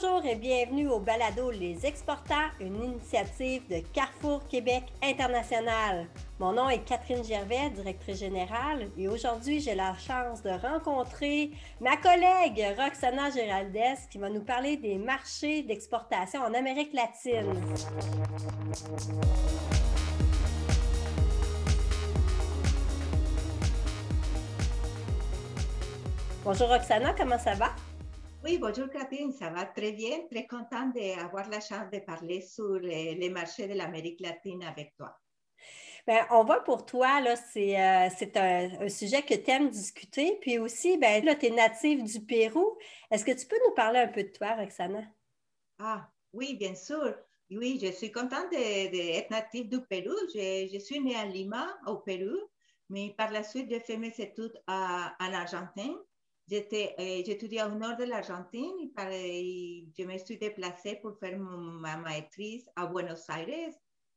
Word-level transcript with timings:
Bonjour 0.00 0.24
et 0.24 0.36
bienvenue 0.36 0.88
au 0.88 1.00
Balado 1.00 1.50
Les 1.50 1.84
Exportants, 1.84 2.34
une 2.60 2.84
initiative 2.84 3.66
de 3.68 3.80
Carrefour 3.92 4.46
Québec 4.46 4.84
International. 5.02 6.06
Mon 6.38 6.52
nom 6.52 6.68
est 6.68 6.84
Catherine 6.84 7.24
Gervais, 7.24 7.70
directrice 7.70 8.18
générale, 8.18 8.88
et 8.96 9.08
aujourd'hui 9.08 9.60
j'ai 9.60 9.74
la 9.74 9.96
chance 9.96 10.42
de 10.42 10.50
rencontrer 10.50 11.50
ma 11.80 11.96
collègue 11.96 12.64
Roxana 12.78 13.30
Géraldès 13.30 13.96
qui 14.08 14.18
va 14.18 14.28
nous 14.30 14.42
parler 14.42 14.76
des 14.76 14.98
marchés 14.98 15.62
d'exportation 15.62 16.42
en 16.42 16.54
Amérique 16.54 16.92
latine. 16.92 17.54
Bonjour 26.44 26.68
Roxana, 26.68 27.14
comment 27.14 27.38
ça 27.38 27.54
va? 27.54 27.70
Oui, 28.48 28.56
bonjour 28.56 28.88
Catherine, 28.88 29.30
ça 29.30 29.50
va 29.50 29.66
très 29.66 29.92
bien. 29.92 30.26
Très 30.30 30.46
contente 30.46 30.94
d'avoir 30.94 31.50
la 31.50 31.60
chance 31.60 31.90
de 31.92 31.98
parler 31.98 32.40
sur 32.40 32.78
les, 32.78 33.28
marchés 33.28 33.68
de 33.68 33.74
l'Amérique 33.74 34.20
latine 34.20 34.62
avec 34.62 34.96
toi. 34.96 35.14
Bien, 36.06 36.26
on 36.30 36.44
voit 36.44 36.64
pour 36.64 36.86
toi, 36.86 37.20
là, 37.20 37.36
c'est, 37.36 37.78
euh, 37.78 38.08
un, 38.80 38.88
sujet 38.88 39.20
que 39.20 39.34
tu 39.34 39.50
aimes 39.50 39.68
discuter. 39.68 40.38
Puis 40.40 40.58
aussi, 40.58 40.96
ben, 40.96 41.22
là, 41.26 41.34
tu 41.34 41.44
es 41.44 41.50
native 41.50 42.02
du 42.04 42.24
Pérou. 42.24 42.78
Est-ce 43.10 43.22
que 43.22 43.38
tu 43.38 43.46
peux 43.46 43.58
nous 43.66 43.74
parler 43.74 43.98
un 43.98 44.08
peu 44.08 44.22
de 44.22 44.30
toi, 44.30 44.54
Roxana? 44.54 45.02
Ah, 45.78 46.08
oui, 46.32 46.56
bien 46.56 46.74
sûr. 46.74 47.14
Oui, 47.50 47.78
je 47.82 47.92
suis 47.92 48.10
contente 48.10 48.50
d'être 48.50 49.30
native 49.30 49.68
du 49.68 49.82
Pérou. 49.82 50.16
Je, 50.34 50.70
je, 50.72 50.78
suis 50.78 51.00
née 51.00 51.16
à 51.16 51.26
Lima, 51.26 51.78
au 51.86 51.96
Pérou, 51.96 52.38
mais 52.88 53.14
par 53.18 53.30
la 53.30 53.42
suite, 53.42 53.68
j'ai 53.68 53.80
fait 53.80 53.98
mes 53.98 54.14
études 54.18 54.58
à, 54.66 55.14
en 55.20 55.34
Argentine. 55.34 55.98
Eh, 56.50 57.22
j'étudiais 57.26 57.62
au 57.62 57.74
nord 57.74 57.96
de 57.96 58.04
l'Argentine 58.04 58.90
et, 59.10 59.86
je 59.96 60.04
me 60.04 60.16
suis 60.16 60.38
déplacée 60.38 60.96
pour 60.96 61.18
faire 61.18 61.38
ma 61.38 61.96
maîtrise 61.98 62.66
à 62.74 62.86
Buenos 62.86 63.28
Aires, 63.28 63.74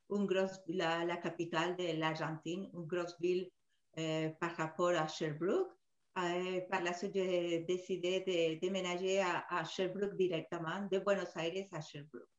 une 0.09 0.25
grosse, 0.25 0.61
la, 0.67 1.03
la 1.03 1.17
capitale 1.17 1.75
de 1.75 1.99
l'Argentine, 1.99 2.69
une 2.73 2.85
grosse 2.85 3.19
ville 3.19 3.49
eh, 3.97 4.29
par 4.39 4.55
rapport 4.55 4.89
à 4.91 5.07
Sherbrooke. 5.07 5.71
Eh, 6.17 6.61
par 6.69 6.81
la 6.83 6.93
suite, 6.93 7.11
j'ai 7.15 7.59
décidé 7.59 8.21
de 8.21 8.59
déménager 8.59 9.19
à, 9.19 9.45
à, 9.49 9.65
Sherbrooke 9.65 10.15
directement, 10.15 10.87
de 10.89 10.99
Buenos 10.99 11.35
Aires 11.35 11.67
à 11.73 11.81
Sherbrooke. 11.81 12.29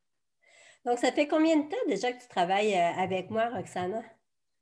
Donc, 0.86 0.98
ça 0.98 1.12
fait 1.12 1.28
combien 1.28 1.56
de 1.56 1.69
temps 1.69 1.86
déjà 1.86 2.12
que 2.12 2.20
tu 2.20 2.28
travailles 2.28 2.75
euh, 2.75 3.03
avec 3.03 3.31
moi, 3.31 3.50
Roxana? 3.50 4.03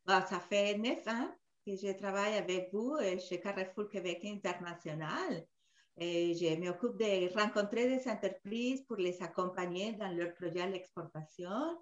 Bah, 0.04 0.26
ça 0.28 0.40
fait 0.40 0.76
neuf 0.76 1.06
ans 1.06 1.30
je 1.76 1.92
travaille 1.92 2.34
avec 2.34 2.70
vous 2.72 2.96
euh, 3.00 3.18
chez 3.18 3.40
Carrefour 3.40 3.88
Québec 3.88 4.24
International. 4.24 5.44
Et 5.98 6.34
je 6.34 6.56
m'occupe 6.56 6.96
de 6.96 7.32
rencontrer 7.38 7.88
des 7.88 8.08
entreprises 8.08 8.82
pour 8.82 8.96
les 8.96 9.22
accompagner 9.22 9.92
dans 9.92 10.10
leur 10.12 10.32
projet 10.34 10.70
d'exportation, 10.70 11.78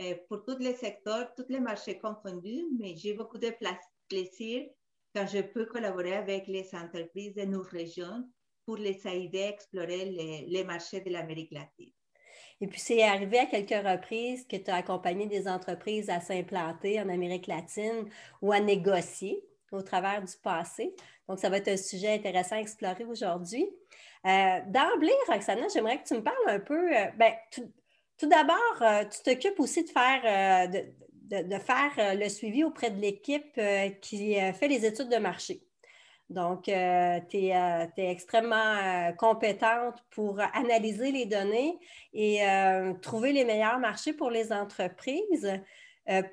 euh, 0.00 0.14
pour 0.28 0.44
tous 0.44 0.58
les 0.58 0.74
secteurs, 0.74 1.34
tous 1.34 1.46
les 1.48 1.60
marchés 1.60 1.98
confondus, 1.98 2.64
mais 2.78 2.96
j'ai 2.96 3.14
beaucoup 3.14 3.38
de 3.38 3.52
plaisir 4.08 4.68
quand 5.14 5.26
je 5.26 5.40
peux 5.40 5.66
collaborer 5.66 6.14
avec 6.14 6.46
les 6.46 6.68
entreprises 6.74 7.34
de 7.34 7.44
nos 7.44 7.62
régions 7.62 8.28
pour 8.64 8.76
les 8.76 9.00
aider 9.06 9.42
à 9.42 9.48
explorer 9.48 10.04
les 10.46 10.64
marchés 10.64 11.00
de 11.00 11.10
l'Amérique 11.10 11.52
latine. 11.52 11.92
Et 12.60 12.66
puis, 12.66 12.80
c'est 12.80 13.02
arrivé 13.02 13.38
à 13.38 13.46
quelques 13.46 13.86
reprises 13.86 14.46
que 14.46 14.56
tu 14.56 14.70
as 14.70 14.76
accompagné 14.76 15.26
des 15.26 15.46
entreprises 15.46 16.10
à 16.10 16.20
s'implanter 16.20 17.00
en 17.00 17.08
Amérique 17.08 17.46
latine 17.46 18.08
ou 18.42 18.52
à 18.52 18.60
négocier 18.60 19.44
au 19.70 19.82
travers 19.82 20.22
du 20.22 20.32
passé. 20.42 20.94
Donc, 21.28 21.38
ça 21.38 21.48
va 21.50 21.58
être 21.58 21.68
un 21.68 21.76
sujet 21.76 22.14
intéressant 22.14 22.56
à 22.56 22.60
explorer 22.60 23.04
aujourd'hui. 23.04 23.68
Euh, 24.26 24.60
D'emblée, 24.66 25.12
Roxana, 25.28 25.68
j'aimerais 25.72 26.02
que 26.02 26.08
tu 26.08 26.14
me 26.14 26.22
parles 26.22 26.36
un 26.48 26.58
peu. 26.58 26.96
Euh, 26.96 27.06
ben, 27.16 27.32
tout, 28.18 28.28
d'abord, 28.28 28.82
euh, 28.82 29.04
tu 29.04 29.22
t'occupes 29.22 29.60
aussi 29.60 29.84
de 29.84 29.90
faire, 29.90 30.68
de, 30.68 31.42
de, 31.42 31.58
faire 31.58 32.16
le 32.16 32.28
suivi 32.28 32.64
auprès 32.64 32.90
de 32.90 33.00
l'équipe 33.00 33.60
qui 34.00 34.34
fait 34.34 34.68
les 34.68 34.84
études 34.84 35.08
de 35.08 35.18
marché. 35.18 35.67
Donc, 36.30 36.68
euh, 36.68 37.20
tu 37.30 37.38
es, 37.38 37.56
euh, 37.56 37.86
extrêmement 37.96 38.56
euh, 38.56 39.12
compétente 39.12 40.04
pour 40.10 40.38
analyser 40.52 41.10
les 41.10 41.24
données 41.24 41.78
et 42.12 42.40
trouver 43.00 43.32
les 43.32 43.44
meilleurs 43.44 43.78
marchés 43.78 44.12
pour 44.12 44.30
les 44.30 44.52
entreprises. 44.52 45.50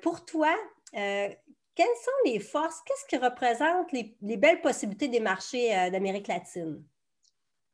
pour 0.02 0.24
toi, 0.24 0.54
quelles 0.92 1.98
sont 2.04 2.20
les 2.24 2.40
forces? 2.40 2.80
Qu'est-ce 2.86 3.06
qui 3.06 3.16
représente 3.16 3.92
les, 3.92 4.36
belles 4.36 4.60
possibilités 4.60 5.08
des 5.08 5.20
marchés 5.20 5.68
d'Amérique 5.90 6.28
latine? 6.28 6.82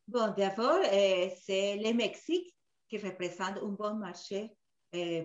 Bon, 0.09 0.33
d'abord, 0.37 0.81
c'est 0.83 1.77
le 1.77 1.93
Mexique 1.93 2.55
qui 2.89 2.99
représente 2.99 3.59
un 3.59 3.69
bon 3.69 3.95
marché 3.95 4.51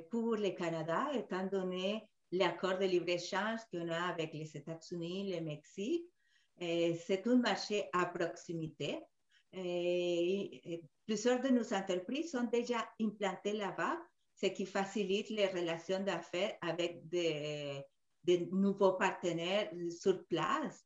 pour 0.10 0.36
le 0.36 0.52
Canada, 0.52 1.08
étant 1.14 1.46
donné 1.46 2.08
l'accord 2.32 2.78
de 2.78 2.86
libre-échange 2.86 3.60
qu'on 3.72 3.90
a 3.90 4.10
avec 4.10 4.34
les 4.34 4.56
États-Unis, 4.56 5.34
le 5.34 5.42
Mexique. 5.42 6.08
Eh, 6.60 6.96
c'est 7.06 7.28
un 7.28 7.36
marché 7.36 7.88
à 7.94 8.06
proximité. 8.08 9.00
Eh, 9.54 10.82
plusieurs 11.06 11.40
de 11.40 11.50
nos 11.50 11.74
entreprises 11.74 12.32
sont 12.32 12.44
déjà 12.52 12.88
implantées 13.00 13.54
là-bas, 13.54 13.98
ce 14.36 14.48
qui 14.48 14.66
facilite 14.66 15.30
les 15.30 15.48
relations 15.48 16.04
d'affaires 16.04 16.58
avec 16.62 17.08
des, 17.08 17.84
nouveaux 18.52 18.94
partenaires 18.94 19.72
sur 19.90 20.26
place. 20.26 20.84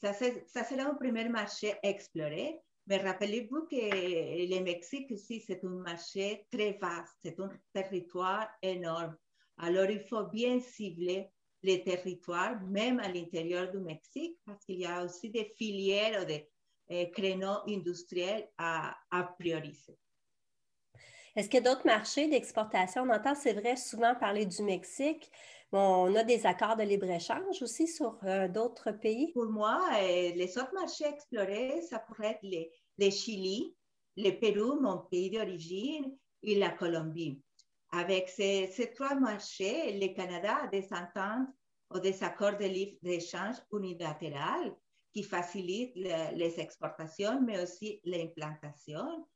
Ça, 0.00 0.12
ça 0.14 0.64
sera 0.64 0.82
un 0.84 0.94
premier 0.94 1.28
marché 1.28 1.72
à 1.72 1.88
explorer. 1.88 2.58
Mais 2.86 2.96
rappelez-vous 2.96 3.66
que 3.66 3.76
le 3.76 4.60
Mexique 4.62 5.12
aussi, 5.12 5.40
c'est 5.40 5.62
un 5.64 5.68
marché 5.68 6.46
très 6.50 6.78
vaste, 6.80 7.14
c'est 7.22 7.38
un 7.38 7.50
territoire 7.72 8.48
énorme. 8.62 9.16
Alors, 9.58 9.90
il 9.90 10.00
faut 10.00 10.24
bien 10.24 10.58
cibler 10.58 11.30
les 11.62 11.82
territoires, 11.82 12.60
même 12.62 13.00
à 13.00 13.08
l'intérieur 13.08 13.70
du 13.70 13.78
Mexique, 13.78 14.38
parce 14.46 14.64
qu'il 14.64 14.78
y 14.78 14.86
a 14.86 15.04
aussi 15.04 15.30
des 15.30 15.52
filières 15.56 16.22
ou 16.22 16.24
des 16.24 16.48
euh, 16.90 17.06
créneaux 17.06 17.60
industriels 17.68 18.48
à, 18.56 18.96
à 19.10 19.24
prioriser. 19.24 19.96
Est-ce 21.36 21.48
qu'il 21.48 21.62
y 21.62 21.66
a 21.68 21.70
d'autres 21.70 21.86
marchés 21.86 22.28
d'exportation? 22.28 23.02
On 23.02 23.10
entend, 23.10 23.34
c'est 23.34 23.52
vrai, 23.52 23.76
souvent 23.76 24.14
parler 24.14 24.46
du 24.46 24.62
Mexique. 24.62 25.30
on 25.70 26.12
a 26.16 26.24
des 26.24 26.44
accords 26.44 26.76
de 26.76 26.82
libre-échange 26.82 27.62
aussi 27.62 27.86
sur 27.86 28.18
euh, 28.24 28.48
d'autres 28.48 28.90
pays? 28.90 29.32
Pour 29.32 29.46
moi, 29.46 29.80
euh, 29.92 30.32
les 30.34 30.58
autres 30.58 30.74
marchés 30.74 31.06
explorés, 31.06 31.82
ça 31.82 32.00
pourrait 32.00 32.38
être 32.42 32.70
les 32.98 33.10
Chili, 33.10 33.76
le 34.16 34.30
Pérou, 34.32 34.80
mon 34.80 34.98
pays 34.98 35.30
d'origine, 35.30 36.16
et 36.42 36.58
la 36.58 36.70
Colombie. 36.70 37.40
Avec 37.92 38.28
ces, 38.28 38.92
trois 38.94 39.14
marchés, 39.16 39.98
le 39.98 40.14
Canada 40.14 40.60
a 40.62 40.66
des 40.68 40.86
ententes 40.92 41.48
ou 41.92 41.98
des 41.98 42.22
accords 42.22 42.56
de 42.56 42.66
livre 42.66 42.96
d'échange 43.02 43.56
unilatéral 43.72 44.74
qui 45.12 45.24
facilitent 45.24 45.96
les 45.96 46.60
exportations, 46.60 47.40
mais 47.42 47.60
aussi 47.60 48.00
l'implantation. 48.04 49.26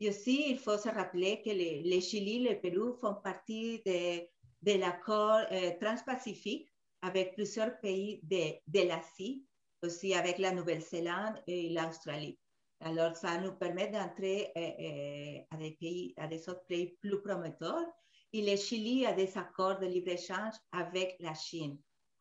Et 0.00 0.10
aussi, 0.10 0.50
il 0.50 0.58
faut 0.58 0.78
se 0.78 0.88
rappeler 0.88 1.42
que 1.42 1.50
le, 1.50 2.00
Chili 2.00 2.36
et 2.36 2.50
le 2.50 2.60
Pérou 2.60 2.94
font 3.00 3.14
partie 3.14 3.82
de, 3.84 4.78
l'accord 4.78 5.40
euh, 5.50 5.72
transpacifique 5.80 6.68
avec 7.02 7.34
plusieurs 7.34 7.78
pays 7.80 8.20
de 8.22 8.88
l'Asie, 8.88 9.44
aussi 9.82 10.14
avec 10.14 10.38
la 10.38 10.52
Nouvelle-Zélande 10.52 11.42
et 11.46 11.70
l'Australie. 11.70 12.38
Alors, 12.80 13.16
ça 13.16 13.38
nous 13.38 13.52
permet 13.52 13.88
d'entrer 13.88 14.52
euh, 14.56 14.60
euh, 14.60 15.40
à 15.50 15.56
des 15.56 15.72
pays, 15.72 16.14
à 16.16 16.26
des 16.26 16.48
autres 16.48 16.66
pays 16.66 16.96
plus 17.00 17.20
prometteurs 17.22 17.86
et 18.34 18.42
le 18.42 18.56
Chili 18.56 19.06
a 19.06 19.12
des 19.12 19.38
accords 19.38 19.78
de 19.78 19.86
libre-échange 19.86 20.54
avec 20.72 21.16
la 21.20 21.34
Chine. 21.34 21.78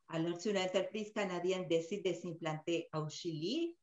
Alors, 0.09 0.39
si 0.39 0.51
une 0.51 0.59
entreprise 0.59 1.11
canadienne 1.11 1.67
décide 1.67 2.05
de 2.05 2.13
s'implanter 2.13 2.87
au 2.93 3.09
Chili, 3.09 3.75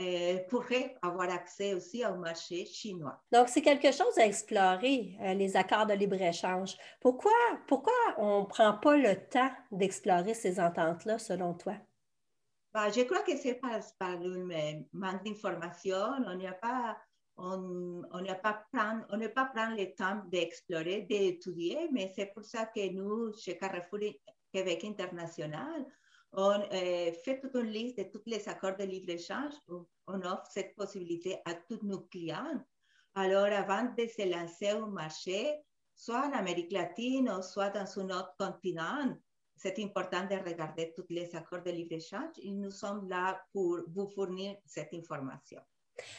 euh, 0.00 0.38
pourrait 0.48 0.94
avoir 1.02 1.28
accès 1.28 1.74
aussi 1.74 2.06
au 2.06 2.14
marché 2.14 2.64
chinois. 2.64 3.20
Donc, 3.32 3.48
c'est 3.48 3.62
quelque 3.62 3.90
chose 3.90 4.16
à 4.16 4.24
explorer, 4.24 5.16
euh, 5.20 5.34
les 5.34 5.56
accords 5.56 5.86
de 5.86 5.94
libre-échange. 5.94 6.76
Pourquoi, 7.00 7.32
pourquoi 7.66 7.92
on 8.16 8.42
ne 8.42 8.46
prend 8.46 8.74
pas 8.74 8.96
le 8.96 9.16
temps 9.28 9.50
d'explorer 9.72 10.34
ces 10.34 10.60
ententes-là, 10.60 11.18
selon 11.18 11.52
toi? 11.52 11.74
Bah, 12.72 12.90
je 12.90 13.02
crois 13.02 13.22
que 13.22 13.36
c'est 13.36 13.54
par, 13.54 13.80
un 14.00 14.82
manque 14.92 15.24
d'information. 15.24 15.96
On 16.26 16.36
n'a 16.36 16.52
pas 16.52 16.96
on 17.36 18.02
pas 18.42 18.64
on 19.10 19.18
pas 19.28 19.44
prendre 19.46 19.76
le 19.76 19.94
temps 19.94 20.22
d'explorer, 20.26 21.02
d'étudier, 21.02 21.88
mais 21.92 22.12
c'est 22.14 22.26
pour 22.26 22.44
ça 22.44 22.66
que 22.66 22.92
nous, 22.92 23.32
chez 23.34 23.56
Carrefour 23.58 24.00
Québec 24.52 24.84
International, 24.84 25.86
on 26.32 26.60
euh, 26.72 27.12
fait 27.24 27.40
toute 27.40 27.54
une 27.54 27.70
liste 27.70 27.98
de 27.98 28.04
tous 28.04 28.22
les 28.26 28.48
accords 28.48 28.76
de 28.76 28.84
libre-échange. 28.84 29.52
On 30.06 30.22
offre 30.22 30.46
cette 30.50 30.74
possibilité 30.74 31.38
à 31.44 31.54
tous 31.54 31.80
nos 31.82 32.00
clients. 32.00 32.64
Alors, 33.14 33.46
avant 33.52 33.84
de 33.84 34.06
se 34.06 34.28
lancer 34.28 34.72
au 34.72 34.86
marché, 34.86 35.58
soit 35.94 36.26
en 36.26 36.32
Amérique 36.32 36.72
latine 36.72 37.30
soit 37.42 37.70
dans 37.70 37.98
un 37.98 38.04
autre 38.06 38.34
continent, 38.38 39.14
c'est 39.62 39.78
important 39.78 40.26
de 40.26 40.34
regarder 40.34 40.92
tous 40.92 41.06
les 41.08 41.34
accords 41.36 41.62
de 41.62 41.70
libre-échange 41.70 42.34
et 42.42 42.50
nous 42.50 42.72
sommes 42.72 43.08
là 43.08 43.40
pour 43.52 43.78
vous 43.86 44.08
fournir 44.08 44.56
cette 44.66 44.92
information. 44.92 45.60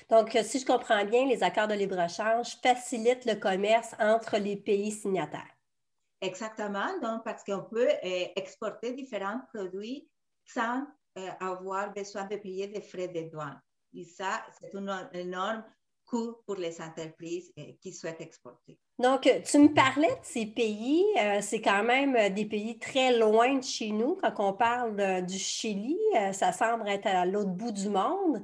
Donc, 0.09 0.37
si 0.43 0.59
je 0.59 0.65
comprends 0.65 1.03
bien, 1.03 1.25
les 1.25 1.43
accords 1.43 1.67
de 1.67 1.73
libre-échange 1.73 2.55
facilitent 2.61 3.25
le 3.25 3.35
commerce 3.35 3.93
entre 3.99 4.37
les 4.37 4.55
pays 4.55 4.91
signataires. 4.91 5.51
Exactement, 6.21 6.97
donc 7.01 7.25
parce 7.25 7.43
qu'on 7.43 7.63
peut 7.63 7.89
euh, 7.89 8.25
exporter 8.37 8.93
différents 8.93 9.41
produits 9.53 10.07
sans 10.45 10.87
euh, 11.17 11.29
avoir 11.41 11.91
besoin 11.91 12.23
de 12.23 12.37
payer 12.37 12.67
des 12.67 12.81
frais 12.81 13.09
de 13.09 13.29
douane. 13.29 13.61
Et 13.93 14.05
ça, 14.05 14.41
c'est 14.57 14.73
un 14.73 15.09
énorme 15.11 15.65
coût 16.13 16.35
pour 16.45 16.55
les 16.55 16.79
entreprises 16.81 17.51
euh, 17.57 17.63
qui 17.81 17.91
souhaitent 17.91 18.21
exporter. 18.21 18.77
Donc, 18.99 19.21
tu 19.21 19.57
me 19.57 19.73
parlais 19.73 20.07
de 20.07 20.23
ces 20.23 20.45
pays. 20.45 21.03
c'est 21.41 21.61
quand 21.61 21.83
même 21.83 22.31
des 22.33 22.45
pays 22.45 22.77
très 22.77 23.17
loin 23.17 23.55
de 23.55 23.63
chez 23.63 23.89
nous. 23.89 24.17
Quand 24.21 24.33
on 24.37 24.53
parle 24.53 25.25
du 25.25 25.39
Chili, 25.39 25.97
ça 26.31 26.51
semble 26.51 26.87
être 26.87 27.07
à 27.07 27.25
l'autre 27.25 27.49
bout 27.49 27.71
du 27.71 27.89
monde. 27.89 28.43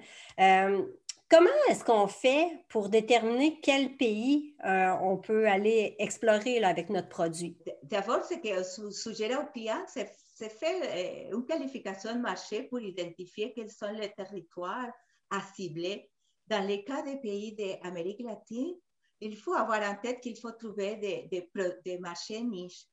Comment 1.29 1.49
est-ce 1.69 1.83
qu'on 1.83 2.07
fait 2.07 2.65
pour 2.69 2.89
déterminer 2.89 3.59
quel 3.61 3.95
pays 3.97 4.55
euh, 4.65 4.89
on 4.99 5.17
peut 5.17 5.47
aller 5.47 5.95
explorer 5.99 6.63
avec 6.63 6.89
notre 6.89 7.07
produit? 7.07 7.55
D'abord, 7.83 8.23
c'est 8.23 8.41
que 8.41 8.63
suggérer 8.91 9.35
aux 9.35 9.45
clients, 9.53 9.85
c'est 9.87 10.49
fait 10.49 11.29
euh, 11.31 11.37
une 11.37 11.45
qualification 11.45 12.15
de 12.15 12.19
marché 12.19 12.63
pour 12.63 12.79
identifier 12.79 13.53
quels 13.55 13.69
sont 13.69 13.91
les 13.91 14.11
territoires 14.11 14.91
à 15.29 15.39
cibler. 15.55 16.08
Dans 16.49 16.65
les 16.65 16.83
cas 16.83 17.03
des 17.03 17.17
pays 17.17 17.55
d'Amérique 17.55 18.21
latine, 18.21 18.75
il 19.21 19.37
faut 19.37 19.53
avoir 19.53 19.81
en 19.81 19.95
tête 20.01 20.21
qu'il 20.21 20.37
faut 20.39 20.51
trouver 20.51 20.95
des, 20.95 21.99
marchés 21.99 22.41
niches. 22.41 22.85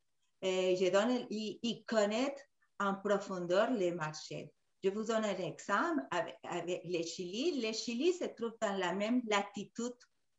Euh, 0.44 0.76
je 0.76 0.90
donne, 0.90 1.26
et 1.30 1.84
connaître 1.84 2.42
en 2.78 2.94
profondeur 2.96 3.70
les 3.70 3.92
marchés. 3.92 4.52
Je 4.84 4.90
vous 4.90 5.04
donne 5.04 5.24
un 5.24 5.38
exemple 5.38 6.02
avec, 6.10 6.36
avec 6.42 6.82
le 6.84 7.02
Chili. 7.02 7.62
Le 7.62 7.72
Chili 7.72 8.12
se 8.12 8.24
trouve 8.24 8.52
dans 8.60 8.76
la 8.76 8.92
même 8.92 9.22
latitude 9.26 9.96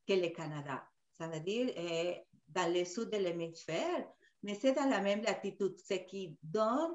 que 0.07 0.13
le 0.13 0.29
Canada, 0.29 0.83
ça 1.17 1.27
veut 1.27 1.39
dire 1.39 1.73
euh, 1.75 2.13
dans 2.47 2.71
le 2.71 2.85
sud 2.85 3.09
de 3.09 3.17
l'hémisphère, 3.17 4.07
mais 4.43 4.53
c'est 4.53 4.73
dans 4.73 4.87
la 4.87 5.01
même 5.01 5.23
latitude, 5.23 5.75
ce 5.79 5.95
qui 5.95 6.37
donne 6.43 6.93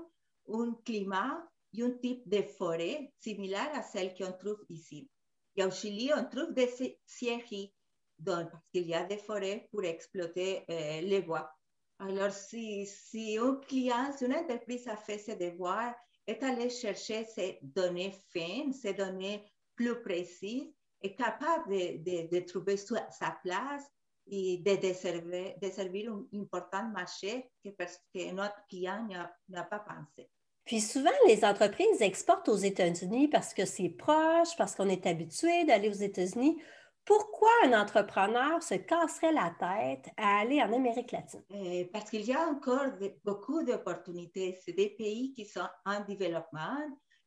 un 0.49 0.75
climat 0.85 1.45
et 1.77 1.83
un 1.83 1.91
type 1.91 2.27
de 2.29 2.43
forêt 2.43 3.13
similaire 3.19 3.71
à 3.75 3.83
celle 3.83 4.15
qu'on 4.15 4.33
trouve 4.33 4.65
ici. 4.71 5.11
Et 5.57 5.65
au 5.65 5.71
Chili, 5.71 6.11
on 6.17 6.25
trouve 6.25 6.53
des 6.55 6.99
scieries, 7.05 7.73
donc, 8.19 8.51
parce 8.51 8.65
qu'il 8.73 8.87
y 8.87 8.95
a 8.95 9.05
des 9.05 9.19
forêts 9.19 9.69
pour 9.71 9.85
exploiter 9.85 10.65
euh, 10.71 11.01
les 11.01 11.21
bois. 11.21 11.51
Alors, 11.99 12.33
si, 12.33 12.87
si 12.87 13.39
un 13.39 13.57
client, 13.57 14.13
si 14.17 14.25
une 14.25 14.35
entreprise 14.35 14.89
a 14.89 14.97
fait 14.97 15.19
ses 15.19 15.37
devoirs 15.37 15.95
est 16.27 16.43
allé 16.43 16.71
chercher 16.71 17.25
ces 17.25 17.59
données 17.63 18.15
fines, 18.31 18.73
ces 18.73 18.95
données 18.95 19.45
plus 19.75 20.01
précises, 20.03 20.73
est 21.03 21.17
capable 21.17 21.73
de, 21.73 22.29
de, 22.29 22.41
trouver 22.47 22.77
sa 22.77 23.37
place 23.43 23.85
et 24.27 24.59
de 24.59 25.61
de 25.61 25.71
servir 25.71 26.13
un 26.13 26.27
important 26.39 26.89
marché 26.91 27.51
que, 27.63 27.71
que 27.71 28.33
notre 28.33 28.67
client 28.69 29.07
n'a 29.49 29.65
pas 29.65 29.81
pensé. 29.81 30.31
Puis 30.65 30.81
souvent, 30.81 31.11
les 31.27 31.45
entreprises 31.45 32.01
exportent 32.01 32.49
aux 32.49 32.57
États-Unis 32.57 33.29
parce 33.29 33.53
que 33.53 33.65
c'est 33.65 33.89
proche, 33.89 34.57
parce 34.57 34.75
qu'on 34.75 34.89
est 34.89 35.07
habitué 35.07 35.65
d'aller 35.65 35.89
aux 35.89 35.93
États-Unis. 35.93 36.61
Pourquoi 37.05 37.51
un 37.65 37.81
entrepreneur 37.81 38.63
se 38.63 38.75
casserait 38.75 39.33
la 39.33 39.53
tête 39.59 40.13
à 40.17 40.41
aller 40.41 40.63
en 40.63 40.73
Amérique 40.73 41.11
latine? 41.11 41.43
Euh, 41.51 41.85
parce 41.93 42.09
qu'il 42.09 42.25
y 42.25 42.33
a 42.33 42.47
encore 42.47 42.93
beaucoup 43.25 43.65
d'opportunités. 43.65 44.57
C'est 44.65 44.73
des 44.73 44.91
pays 44.91 45.33
qui 45.33 45.45
sont 45.45 45.69
en 45.85 46.01
développement. 46.05 46.79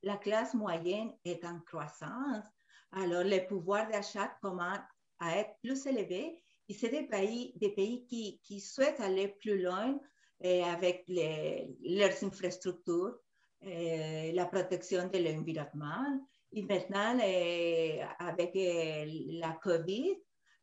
La 0.01 0.15
classe 0.15 0.53
moyenne 0.53 1.11
est 1.25 1.43
en 1.43 1.59
croissance. 1.59 2.45
Alors, 2.93 3.25
le 3.25 3.45
pouvoir 3.47 3.89
d'achat 3.89 4.31
commence 4.41 4.79
à 5.19 5.39
être 5.39 5.55
plus 5.61 5.85
élevé. 5.85 6.41
Et 6.69 6.73
c'est 6.73 6.89
des 6.89 7.03
pays, 7.03 7.53
des 7.57 7.71
pays 7.71 8.05
qui, 8.05 8.39
qui 8.43 8.61
souhaitent 8.61 9.01
aller 9.01 9.27
plus 9.27 9.61
loin 9.61 9.99
euh, 10.43 10.63
avec 10.63 11.03
les, 11.07 11.75
leurs 11.83 12.23
infrastructures, 12.23 13.17
la 13.61 14.45
protection 14.45 15.07
de 15.07 15.17
l'environnement 15.17 16.19
et 16.55 16.61
maintenant, 16.61 17.19
euh, 17.19 18.05
avec 18.17 18.55
euh, 18.55 19.05
la 19.41 19.51
COVID, 19.61 20.15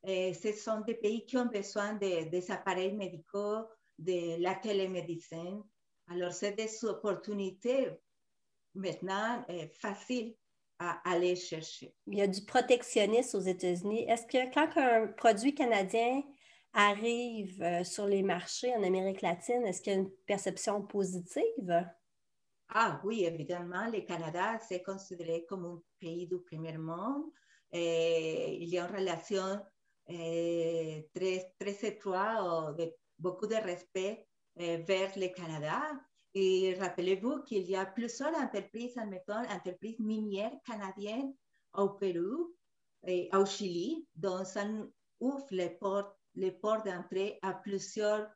euh, 0.08 0.32
ce 0.32 0.52
sont 0.52 0.80
des 0.80 0.94
pays 0.94 1.26
qui 1.26 1.36
ont 1.36 1.46
besoin 1.46 1.92
de, 1.94 2.30
des 2.30 2.50
appareils 2.50 2.94
médicaux, 2.94 3.66
de 3.98 4.42
la 4.42 4.54
télémédecine. 4.54 5.62
Alors, 6.08 6.32
c'est 6.32 6.52
des 6.52 6.84
opportunités 6.86 7.90
maintenant 8.74 9.44
faciles 9.80 10.34
à 10.78 10.98
aller 11.04 11.36
chercher. 11.36 11.94
Il 12.06 12.18
y 12.18 12.22
a 12.22 12.26
du 12.26 12.42
protectionnisme 12.44 13.36
aux 13.36 13.42
États-Unis. 13.42 14.06
Est-ce 14.08 14.26
que 14.26 14.52
quand 14.52 14.76
un 14.80 15.08
produit 15.08 15.54
canadien 15.54 16.22
arrive 16.72 17.84
sur 17.84 18.06
les 18.06 18.22
marchés 18.22 18.74
en 18.74 18.82
Amérique 18.82 19.20
latine, 19.20 19.64
est-ce 19.66 19.82
qu'il 19.82 19.92
y 19.92 19.96
a 19.96 19.98
une 19.98 20.10
perception 20.26 20.82
positive? 20.82 21.84
Ah 22.74 22.98
oui, 23.04 23.24
évidemment, 23.26 23.86
le 23.92 24.00
Canada, 24.00 24.58
c'est 24.66 24.82
considéré 24.82 25.44
comme 25.46 25.66
un 25.66 25.82
pays 25.98 26.26
du 26.26 26.38
premier 26.38 26.78
monde. 26.78 27.24
il 27.70 28.66
y 28.66 28.78
a 28.78 28.88
une 28.88 28.96
relation 28.96 29.60
eh, 30.08 31.06
très, 31.14 31.52
très 31.60 31.86
étroite, 31.86 32.78
de, 32.78 32.90
beaucoup 33.18 33.46
de 33.46 33.56
respect 33.56 34.26
eh, 34.56 34.78
vers 34.78 35.12
le 35.18 35.28
Canada. 35.28 35.82
Et 36.32 36.74
rappelez-vous 36.80 37.42
qu'il 37.42 37.68
y 37.68 37.76
a 37.76 37.84
plusieurs 37.84 38.34
entreprises, 38.34 38.96
admettons, 38.96 39.44
entreprises 39.50 40.00
minières 40.00 40.56
canadiennes 40.64 41.34
au 41.74 41.90
Pérou 41.90 42.56
et 43.06 43.28
au 43.34 43.44
Chili, 43.44 44.06
dont 44.14 44.46
ça 44.46 44.64
ouvre 45.20 45.46
les 45.50 45.68
portes, 45.68 46.16
les 46.36 46.58
d'entrée 46.62 47.38
à 47.42 47.52
plusieurs 47.52 48.30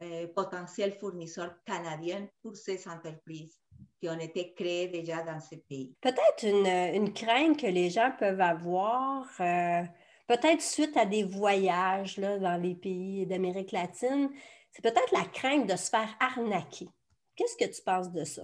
eh, 0.00 0.28
potentiels 0.28 0.94
fournisseurs 0.98 1.62
canadiens 1.66 2.26
pour 2.40 2.56
ces 2.56 2.88
entreprises 2.88 3.62
qui 4.02 4.08
ont 4.08 4.18
été 4.18 4.52
créés 4.52 4.88
déjà 4.88 5.22
dans 5.22 5.38
ce 5.38 5.54
pays. 5.54 5.94
Peut-être 6.00 6.42
une, 6.42 6.66
une, 6.66 7.12
crainte 7.12 7.60
que 7.60 7.68
les 7.68 7.88
gens 7.88 8.10
peuvent 8.18 8.40
avoir, 8.40 9.24
euh, 9.38 9.84
peut-être 10.26 10.60
suite 10.60 10.96
à 10.96 11.06
des 11.06 11.22
voyages 11.22 12.16
là, 12.16 12.36
dans 12.40 12.60
les 12.60 12.74
pays 12.74 13.24
d'Amérique 13.26 13.70
latine, 13.70 14.28
c'est 14.72 14.82
peut-être 14.82 15.12
la 15.12 15.24
crainte 15.26 15.70
de 15.70 15.76
se 15.76 15.88
faire 15.88 16.12
arnaquer. 16.18 16.88
Qu'est-ce 17.36 17.56
que 17.56 17.72
tu 17.72 17.80
penses 17.82 18.10
de 18.10 18.24
ça? 18.24 18.42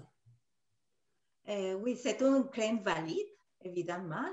Euh, 1.48 1.74
oui, 1.74 1.96
c'est 1.96 2.22
une 2.22 2.48
crainte 2.50 2.84
valide, 2.84 3.26
évidemment, 3.64 4.30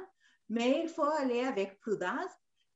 mais 0.48 0.82
il 0.84 0.90
faut 0.90 1.10
aller 1.18 1.40
avec 1.40 1.80
prudence. 1.80 2.32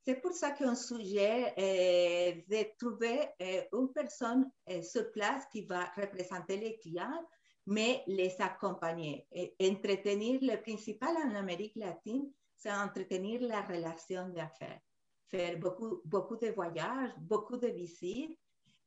C'est 0.08 0.16
pour 0.16 0.32
ça 0.32 0.54
qu'on 0.54 0.74
suggère 0.74 1.54
euh, 1.56 2.32
de 2.48 2.78
trouver 2.80 3.30
une 3.74 3.94
personne 3.94 4.50
sur 4.82 5.12
place 5.12 5.46
qui 5.52 5.66
va 5.68 5.86
représenter 5.96 6.58
les 6.58 6.80
clients 6.80 7.22
mais 7.70 8.04
les 8.08 8.36
accompagner. 8.42 9.28
Et 9.32 9.54
entretenir, 9.62 10.40
le 10.42 10.58
principal 10.60 11.16
en 11.18 11.36
Amérique 11.36 11.76
latine, 11.76 12.32
c'est 12.56 12.74
entretenir 12.74 13.42
la 13.42 13.62
relation 13.62 14.28
d'affaires. 14.30 14.80
Faire 15.28 15.60
beaucoup, 15.60 16.02
beaucoup 16.04 16.36
de 16.36 16.48
voyages, 16.48 17.12
beaucoup 17.20 17.58
de 17.58 17.68
visites. 17.68 18.36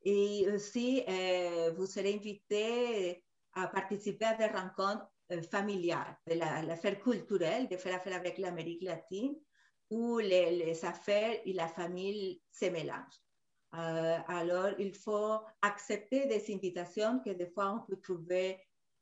Et 0.05 0.49
aussi, 0.53 1.05
euh, 1.09 1.73
vous 1.77 1.87
serez 1.87 2.15
invité 2.15 3.25
à 3.53 3.69
participer 3.69 4.25
à 4.25 4.35
des 4.35 4.47
rencontres 4.47 5.07
euh, 5.31 5.41
familiales, 5.43 6.19
de 6.27 6.35
l'affaire 6.67 6.99
culturelle, 7.01 7.69
de 7.69 7.77
faire 7.77 7.95
affaire 7.95 8.17
avec 8.17 8.37
l'Amérique 8.39 8.83
latine, 8.83 9.37
où 9.91 10.19
les, 10.19 10.57
les, 10.57 10.85
affaires 10.85 11.41
et 11.45 11.53
la 11.53 11.69
famille 11.69 12.43
se 12.51 12.65
mélangent. 12.65 13.23
Euh, 13.75 14.19
alors, 14.27 14.71
il 14.81 14.93
faut 14.93 15.39
accepter 15.63 16.27
des 16.27 16.53
invitations 16.53 17.21
que 17.21 17.31
des 17.31 17.47
fois 17.47 17.71
on 17.71 17.87
peut 17.87 18.01
trouver 18.01 18.59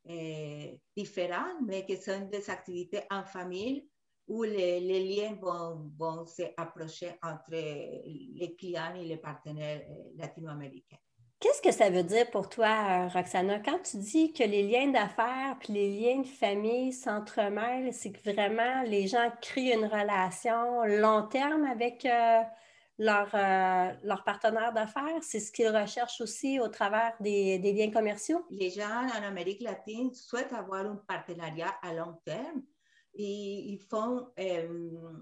eh, 0.09 0.81
différents, 0.97 1.61
mais 1.65 1.85
qui 1.85 1.97
sont 1.97 2.29
des 2.31 2.49
activités 2.51 3.03
en 3.11 3.25
famille 3.25 3.89
où 4.27 4.45
les, 4.45 4.81
liens 4.81 5.35
vont, 5.41 5.91
vont 5.99 6.25
s'approcher 6.25 7.13
entre 7.23 7.51
les 7.51 8.55
clients 8.57 8.95
et 8.95 9.05
les 9.05 9.17
partenaires 9.17 9.83
eh, 9.89 10.17
latino-américains. 10.17 10.99
Qu'est-ce 11.41 11.63
que 11.63 11.73
ça 11.73 11.89
veut 11.89 12.03
dire 12.03 12.31
pour 12.31 12.51
toi, 12.51 13.09
Roxana, 13.09 13.61
quand 13.61 13.79
tu 13.83 13.97
dis 13.97 14.31
que 14.35 14.45
les 14.45 14.63
liens 14.63 14.89
d'affaires 14.89 15.57
puis 15.59 15.73
les 15.73 15.89
liens 15.89 16.21
de 16.21 16.27
famille 16.27 16.93
s'entremêlent, 16.93 17.95
c'est 17.95 18.13
que 18.13 18.31
vraiment 18.31 18.83
les 18.83 19.07
gens 19.07 19.31
créent 19.41 19.73
une 19.73 19.87
relation 19.87 20.85
long 20.85 21.27
terme 21.29 21.65
avec 21.65 22.05
euh, 22.05 22.43
leur, 23.01 23.35
euh, 23.35 23.93
leur 24.05 24.23
partenaire 24.25 24.73
d'affaires? 24.75 25.23
C'est 25.23 25.41
ce 25.41 25.51
qu'ils 25.51 25.75
recherchent 25.75 26.21
aussi 26.21 26.61
au 26.61 26.69
travers 26.69 27.15
des, 27.19 27.59
des, 27.59 27.73
liens 27.73 27.91
commerciaux? 27.91 28.45
Les 28.51 28.71
gens 28.71 29.09
en 29.09 29.23
Amérique 29.23 29.63
latine 29.63 30.13
souhaitent 30.13 30.53
avoir 30.53 30.85
un 30.85 30.97
partenariat 31.09 31.75
à 31.83 31.95
long 31.95 32.21
terme 32.27 32.63
et 33.15 33.71
ils 33.71 33.81
font, 33.81 34.29
euh, 34.39 35.19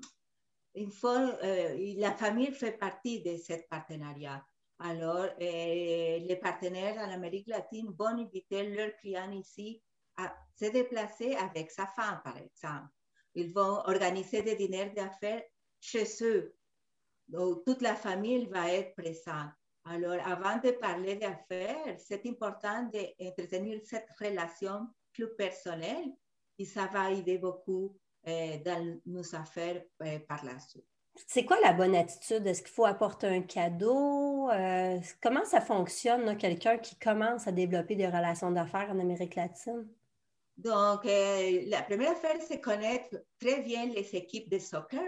ils 0.74 0.90
font 0.90 1.32
euh, 1.44 1.94
la 1.98 2.12
famille 2.12 2.52
fait 2.52 2.72
partie 2.72 3.22
de 3.22 3.36
ce 3.36 3.52
partenariat. 3.70 4.44
Alors, 4.80 5.26
les 5.40 6.38
partenaires 6.40 6.98
en 6.98 7.10
Amérique 7.10 7.48
latine 7.48 7.92
vont 7.98 8.06
inviter 8.06 8.68
leurs 8.70 8.94
clients 8.96 9.32
ici 9.32 9.82
à 10.16 10.32
se 10.54 10.66
déplacer 10.66 11.34
avec 11.34 11.70
sa 11.70 11.86
femme, 11.86 12.20
par 12.22 12.36
exemple. 12.36 12.88
Ils 13.34 13.52
vont 13.52 13.82
organiser 13.86 14.42
des 14.42 14.54
dîners 14.54 14.92
d'affaires 14.94 15.42
chez 15.80 16.06
eux. 16.22 16.54
Donc, 17.28 17.64
toute 17.64 17.82
la 17.82 17.94
famille 17.94 18.46
va 18.46 18.72
être 18.72 18.94
présente. 18.94 19.50
Alors, 19.84 20.18
avant 20.26 20.58
de 20.58 20.70
parler 20.72 21.16
d'affaires, 21.16 21.96
c'est 21.98 22.26
important 22.26 22.90
d'entretenir 22.92 23.80
cette 23.84 24.08
relation 24.18 24.86
plus 25.12 25.34
personnelle 25.34 26.12
et 26.58 26.64
ça 26.64 26.86
va 26.86 27.10
aider 27.10 27.38
beaucoup 27.38 27.96
euh, 28.26 28.58
dans 28.64 29.00
nos 29.06 29.34
affaires 29.34 29.82
euh, 30.02 30.18
par 30.28 30.44
la 30.44 30.58
suite. 30.58 30.84
C'est 31.26 31.44
quoi 31.44 31.58
la 31.60 31.72
bonne 31.72 31.94
attitude? 31.94 32.46
Est-ce 32.46 32.62
qu'il 32.62 32.70
faut 32.70 32.84
apporter 32.84 33.26
un 33.26 33.42
cadeau? 33.42 34.50
Euh, 34.50 34.98
comment 35.22 35.44
ça 35.44 35.60
fonctionne, 35.60 36.36
quelqu'un 36.36 36.78
qui 36.78 36.96
commence 36.96 37.46
à 37.46 37.52
développer 37.52 37.96
des 37.96 38.06
relations 38.06 38.50
d'affaires 38.50 38.90
en 38.90 38.98
Amérique 38.98 39.34
latine? 39.34 39.86
Donc, 40.56 41.04
la 41.04 41.82
première 41.82 42.12
affaire, 42.12 42.36
c'est 42.40 42.60
connaître 42.60 43.16
très 43.40 43.62
bien 43.62 43.86
les 43.86 44.14
équipes 44.14 44.50
de 44.50 44.58
soccer. 44.58 45.00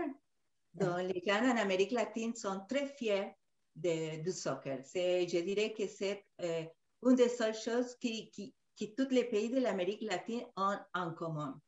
Donc, 0.75 1.13
les 1.13 1.23
gens 1.27 1.43
en 1.43 1.57
Amérique 1.57 1.93
latine 1.93 2.35
sont 2.35 2.61
très 2.69 2.87
fiers 2.87 3.33
du 3.75 4.33
soccer. 4.33 4.83
Je 4.95 5.41
dirais 5.41 5.73
que 5.73 5.87
c'est 5.87 6.25
une 6.39 7.15
des 7.15 7.29
seules 7.29 7.55
choses 7.55 7.97
qui, 7.97 8.31
qui, 8.31 8.55
qui 8.77 8.95
tous 8.95 9.09
les 9.11 9.25
pays 9.25 9.51
de 9.51 9.61
l'Amérique 9.61 10.03
latine 10.03 10.45
ont 10.57 10.79
en 10.95 11.13
commun 11.13 11.61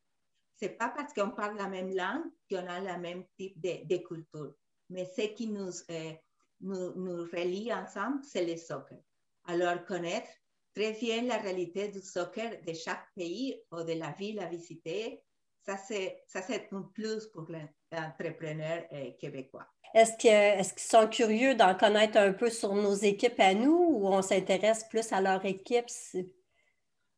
c'est 0.63 0.77
pas 0.77 0.89
parce 0.89 1.13
qu'on 1.13 1.31
parle 1.31 1.57
la 1.57 1.67
même 1.67 1.93
langue 1.93 2.23
qu'on 2.49 2.65
a 2.67 2.79
le 2.79 2.99
même 3.01 3.25
type 3.37 3.59
de, 3.59 3.85
de 3.85 3.97
culture. 3.97 4.53
Mais 4.89 5.05
ce 5.05 5.23
qui 5.33 5.47
nous, 5.47 5.71
euh, 5.89 6.13
nous, 6.61 6.93
nous, 6.95 7.23
relie 7.23 7.73
ensemble, 7.73 8.23
c'est 8.23 8.45
le 8.45 8.55
soccer. 8.55 8.99
Alors, 9.45 9.83
connaître 9.85 10.29
très 10.73 10.93
bien 10.93 11.23
la 11.23 11.37
réalité 11.37 11.89
du 11.89 11.99
soccer 12.01 12.61
de 12.65 12.73
chaque 12.73 13.13
pays 13.13 13.61
ou 13.71 13.83
de 13.83 13.93
la 13.93 14.11
ville 14.11 14.39
à 14.39 14.47
visiter, 14.47 15.21
ça, 15.65 15.77
c'est, 15.77 16.23
ça, 16.27 16.41
c'est 16.41 16.67
un 16.71 16.81
plus 16.93 17.27
pour 17.27 17.47
l'entrepreneur 17.91 18.83
euh, 18.91 19.11
québécois. 19.19 19.65
Est-ce, 19.93 20.13
que, 20.13 20.27
est-ce 20.27 20.73
qu'ils 20.73 20.81
sont 20.81 21.07
curieux 21.07 21.55
d'en 21.55 21.75
connaître 21.75 22.17
un 22.17 22.33
peu 22.33 22.49
sur 22.49 22.73
nos 22.73 22.95
équipes 22.95 23.39
à 23.39 23.53
nous 23.53 23.77
ou 23.91 24.07
on 24.07 24.21
s'intéresse 24.21 24.83
plus 24.89 25.11
à 25.13 25.21
leur 25.21 25.45
équipe? 25.45 25.85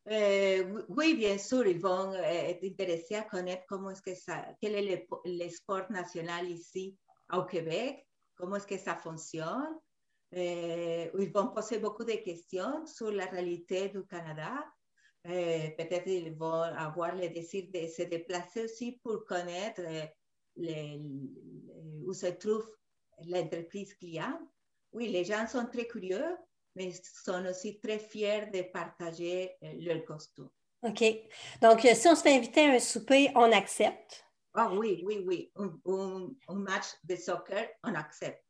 Euh, 0.08 0.84
oui, 0.88 1.14
bien 1.14 1.36
sûr, 1.38 1.66
ils 1.66 1.80
vont 1.80 2.12
euh, 2.12 2.22
être 2.22 2.64
intéressés 2.64 3.16
à 3.16 3.22
connaître 3.22 3.64
comment 3.68 3.90
est-ce 3.90 4.02
que 4.02 4.14
ça, 4.14 4.44
quel 4.60 4.74
est 4.74 5.08
le, 5.24 5.48
sport 5.48 5.90
national 5.90 6.48
ici 6.48 6.96
au 7.32 7.42
Québec, 7.42 8.06
comment 8.36 8.56
est-ce 8.56 8.68
que 8.68 8.78
ça 8.78 8.94
fonctionne. 8.94 9.78
Euh, 10.34 11.08
ils 11.18 11.32
vont 11.32 11.48
poser 11.48 11.78
beaucoup 11.78 12.04
de 12.04 12.12
questions 12.12 12.86
sur 12.86 13.10
la 13.10 13.26
réalité 13.26 13.88
du 13.88 14.04
Canada. 14.06 14.52
Peut-être 15.26 16.06
ils 16.06 16.34
vont 16.34 16.62
avoir 16.62 17.14
le 17.14 17.28
désir 17.28 17.64
de 17.72 17.86
se 17.86 18.02
déplacer 18.02 18.64
aussi 18.64 19.00
pour 19.02 19.24
connaître 19.24 19.82
où 20.56 22.12
se 22.12 22.26
trouve 22.26 22.70
l'entreprise 23.26 23.94
client. 23.94 24.38
Oui, 24.92 25.08
les 25.08 25.24
gens 25.24 25.46
sont 25.46 25.66
très 25.66 25.86
curieux 25.86 26.36
mais 26.76 26.92
sont 27.24 27.44
aussi 27.46 27.80
très 27.80 27.98
fiers 27.98 28.46
de 28.52 28.62
partager 28.70 29.56
euh, 29.62 29.72
leur 29.80 30.04
costume. 30.04 30.50
OK. 30.82 31.02
Donc, 31.60 31.84
euh, 31.84 31.94
si 31.94 32.06
on 32.06 32.14
se 32.14 32.22
fait 32.22 32.36
inviter 32.36 32.66
à 32.66 32.74
un 32.74 32.78
souper, 32.78 33.32
on 33.34 33.50
accepte? 33.50 34.24
Ah 34.54 34.72
oui, 34.72 35.02
oui, 35.04 35.24
oui. 35.26 35.52
Un, 35.56 36.54
match 36.54 36.86
de 37.02 37.16
soccer, 37.16 37.66
on 37.82 37.94
accepte. 37.94 38.44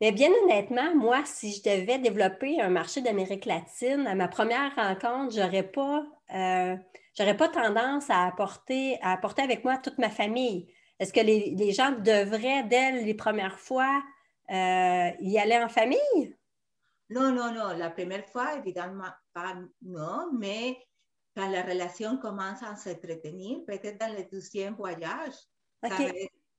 Mais 0.00 0.12
bien 0.12 0.30
honnêtement, 0.42 0.94
moi, 0.94 1.22
si 1.24 1.52
je 1.52 1.62
devais 1.62 1.98
développer 1.98 2.60
un 2.60 2.70
marché 2.70 3.00
d'Amérique 3.00 3.44
latine, 3.44 4.06
à 4.06 4.14
ma 4.14 4.28
première 4.28 4.74
rencontre, 4.74 5.34
j'aurais 5.34 5.62
pas, 5.62 6.04
euh, 6.34 6.76
pas 7.16 7.48
tendance 7.48 8.10
à 8.10 8.26
apporter, 8.26 8.98
à 9.02 9.12
apporter 9.12 9.42
avec 9.42 9.64
moi 9.64 9.78
toute 9.78 9.98
ma 9.98 10.10
famille. 10.10 10.72
Est-ce 10.98 11.12
que 11.12 11.20
les, 11.20 11.54
les, 11.56 11.72
gens 11.72 11.92
devraient, 11.92 12.64
dès 12.64 13.02
les 13.02 13.14
premières 13.14 13.58
fois, 13.58 14.02
y 14.48 15.38
aller 15.38 15.58
en 15.58 15.68
famille? 15.68 16.36
Non, 17.10 17.30
non, 17.32 17.52
non. 17.52 17.76
La 17.76 17.90
première 17.90 18.26
fois, 18.26 18.56
évidemment, 18.56 19.12
pas 19.34 19.54
non, 19.82 20.30
mais 20.32 20.78
quand 21.36 21.48
la 21.48 21.62
relation 21.62 22.16
commence 22.18 22.62
à 22.62 22.76
s'entretenir, 22.76 23.58
peut-être 23.66 23.98
dans 23.98 24.14
le 24.16 24.24
deuxième 24.30 24.74
voyage, 24.74 25.34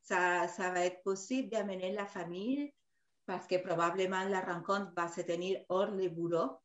ça, 0.02 0.48
va 0.58 0.86
être, 0.86 1.02
possible 1.04 1.50
d'amener 1.50 1.92
la 1.94 2.06
famille 2.06 2.72
parce 3.26 3.48
que 3.48 3.56
probablement 3.56 4.26
la 4.26 4.42
rencontre 4.42 4.92
va 4.96 5.08
se 5.08 5.22
tenir 5.22 5.62
hors 5.70 5.92
le 5.92 6.10
bureau. 6.10 6.58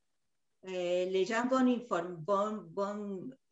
Euh, 0.66 1.04
les 1.04 1.24
gens 1.24 1.46
vont, 1.46 1.64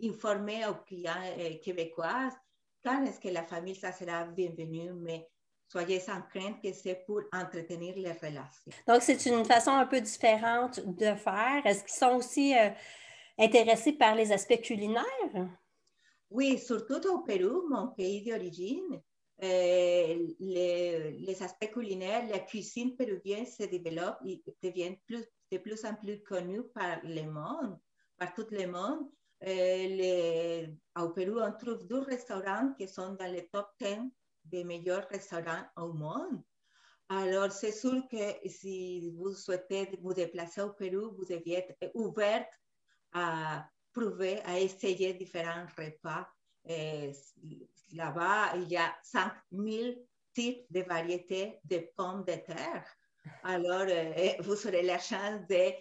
informer 0.03 0.67
aux 0.67 0.75
clients 0.85 1.15
euh, 1.39 1.55
québécois 1.63 2.31
quand 2.87 3.05
est-ce 3.05 3.19
que 3.19 3.29
la 3.29 3.43
famille, 3.43 3.75
ça 3.75 3.91
sera 3.91 4.25
bienvenue, 4.25 4.93
mais 4.93 5.29
soyez 5.67 5.99
sans 5.99 6.23
crainte 6.23 6.63
que 6.63 6.73
c'est 6.73 7.05
pour 7.05 7.23
entretenir 7.33 7.97
les 7.97 8.13
relations. 8.13 8.71
Donc, 8.87 9.03
c'est 9.03 9.27
une 9.27 9.45
façon 9.45 9.73
un 9.73 9.87
peu 9.87 10.01
différente 10.01 10.79
de 10.87 11.15
faire. 11.17 11.63
Est-ce 11.65 11.83
qu'ils 11.83 11.95
sont 11.95 12.15
aussi 12.15 12.57
euh, 12.57 12.71
intéressés 13.39 13.93
par 13.93 14.15
les 14.15 14.31
aspects 14.31 14.61
culinaires? 14.63 15.49
Oui, 16.31 16.59
surtout 16.59 17.01
au 17.09 17.19
Pérou, 17.23 17.69
mon 17.69 17.89
pays 17.89 18.23
d'origine. 18.25 19.03
Euh, 19.43 20.29
les, 20.41 21.43
aspects 21.43 21.71
culinaires, 21.71 22.27
la 22.29 22.39
cuisine 22.39 22.97
péruvienne 22.97 23.45
se 23.45 23.65
développe 23.65 24.19
et 24.25 24.43
devient 24.63 24.97
de 25.53 25.59
plus 25.59 25.85
en 25.85 25.95
plus 25.95 26.23
connue 26.23 26.65
par 26.75 27.01
le 27.05 27.23
monde, 27.23 27.79
par 28.17 28.33
tout 28.35 28.47
le 28.51 28.67
monde. 28.67 29.11
Euh, 29.47 30.67
au 30.99 31.11
Pérou, 31.11 31.41
on 31.41 31.53
trouve 31.53 31.87
deux 31.87 32.01
restaurants 32.01 32.73
qui 32.79 32.89
sont 32.89 33.13
dans 33.13 33.31
le 33.31 33.43
top 33.53 33.69
10 33.79 33.99
des 34.45 34.65
meilleurs 34.65 35.07
restaurants 35.09 35.65
au 35.77 35.93
monde. 35.93 36.43
Alors, 37.11 37.53
c'est 37.53 37.73
sûr 37.73 38.03
que 38.11 38.49
si 38.49 39.11
vous 39.11 39.35
souhaitez 39.35 39.91
vous 40.01 40.15
déplacer 40.15 40.63
au 40.63 40.71
Pérou, 40.71 41.15
vous 41.15 41.27
deviez 41.27 41.59
être 41.59 41.91
ouverte 41.95 42.51
à 43.13 43.69
prouver, 43.93 44.41
à 44.45 44.59
essayer 44.59 45.13
différents 45.13 45.67
repas. 45.77 46.27
Là-bas, 47.95 48.57
il 48.57 48.69
y 48.69 48.77
a 48.77 48.95
5000 49.03 49.99
types 50.35 50.67
de 50.71 50.83
variétés 50.83 51.59
de 51.65 51.89
pommes 51.97 52.25
de 52.25 52.35
terre. 52.35 52.85
Alors, 53.43 53.87
euh, 53.89 54.33
vous 54.41 54.67
aurez 54.67 54.83
la 54.83 54.99
chance 54.99 55.47
de 55.49 55.73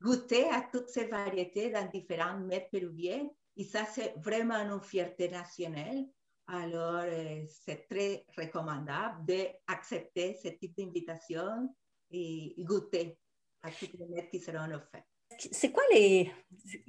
goûter 0.00 0.44
à 0.50 0.62
toutes 0.72 0.88
ces 0.88 1.06
variétés 1.06 1.70
dans 1.70 1.88
différents 1.88 2.38
mets 2.38 2.68
péruviens. 2.70 3.28
Et 3.56 3.64
ça, 3.64 3.84
c'est 3.84 4.14
vraiment 4.18 4.56
une 4.56 4.80
fierté 4.80 5.28
nationale. 5.28 6.04
Alors, 6.46 7.02
euh, 7.04 7.44
c'est 7.48 7.88
très 7.88 8.24
recommandable 8.36 9.24
d'accepter 9.24 10.36
ce 10.42 10.48
type 10.48 10.76
d'invitation 10.76 11.74
et 12.10 12.54
goûter 12.58 13.16
à 13.62 13.70
toutes 13.70 13.94
les 13.94 14.06
mets 14.06 14.28
qui 14.28 14.40
seront 14.40 14.70
offertes. 14.72 15.06
C'est 15.50 15.72
quoi 15.72 15.82
les. 15.92 16.30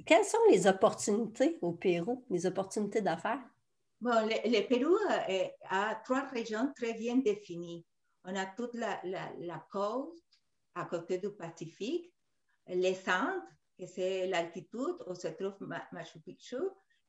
Quelles 0.04 0.24
sont 0.24 0.38
les 0.50 0.66
opportunités 0.66 1.58
au 1.62 1.72
Pérou, 1.72 2.24
les 2.28 2.44
opportunités 2.46 3.00
d'affaires? 3.00 3.42
Bon, 4.04 4.28
le, 4.28 4.68
Pérou 4.68 4.98
euh, 5.30 5.48
a 5.70 5.94
trois 6.04 6.28
régions 6.28 6.70
très 6.76 6.92
bien 6.92 7.16
définies. 7.16 7.86
On 8.24 8.36
a 8.36 8.44
toute 8.44 8.74
la, 8.74 9.00
côte 9.72 10.20
à 10.74 10.84
côté 10.84 11.16
du 11.16 11.30
Pacifique, 11.30 12.12
les 12.66 12.96
centres, 12.96 13.46
que 13.78 13.86
c'est 13.86 14.26
l'altitude 14.26 14.98
où 15.06 15.14
se 15.14 15.28
trouve 15.28 15.66
Machu 15.90 16.20
Picchu, 16.20 16.58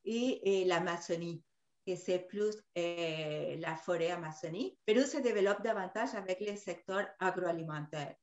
et 0.06 0.64
l'Amazonie 0.64 1.44
que 1.86 1.96
c'est 1.96 2.20
plus 2.20 2.56
euh, 2.78 3.56
la 3.58 3.76
forêt 3.76 4.12
amazonique. 4.12 4.78
Pérou 4.86 5.04
se 5.04 5.18
développe 5.18 5.62
davantage 5.62 6.14
avec 6.14 6.40
le 6.40 6.56
secteur 6.56 7.06
agroalimentaire. 7.20 8.14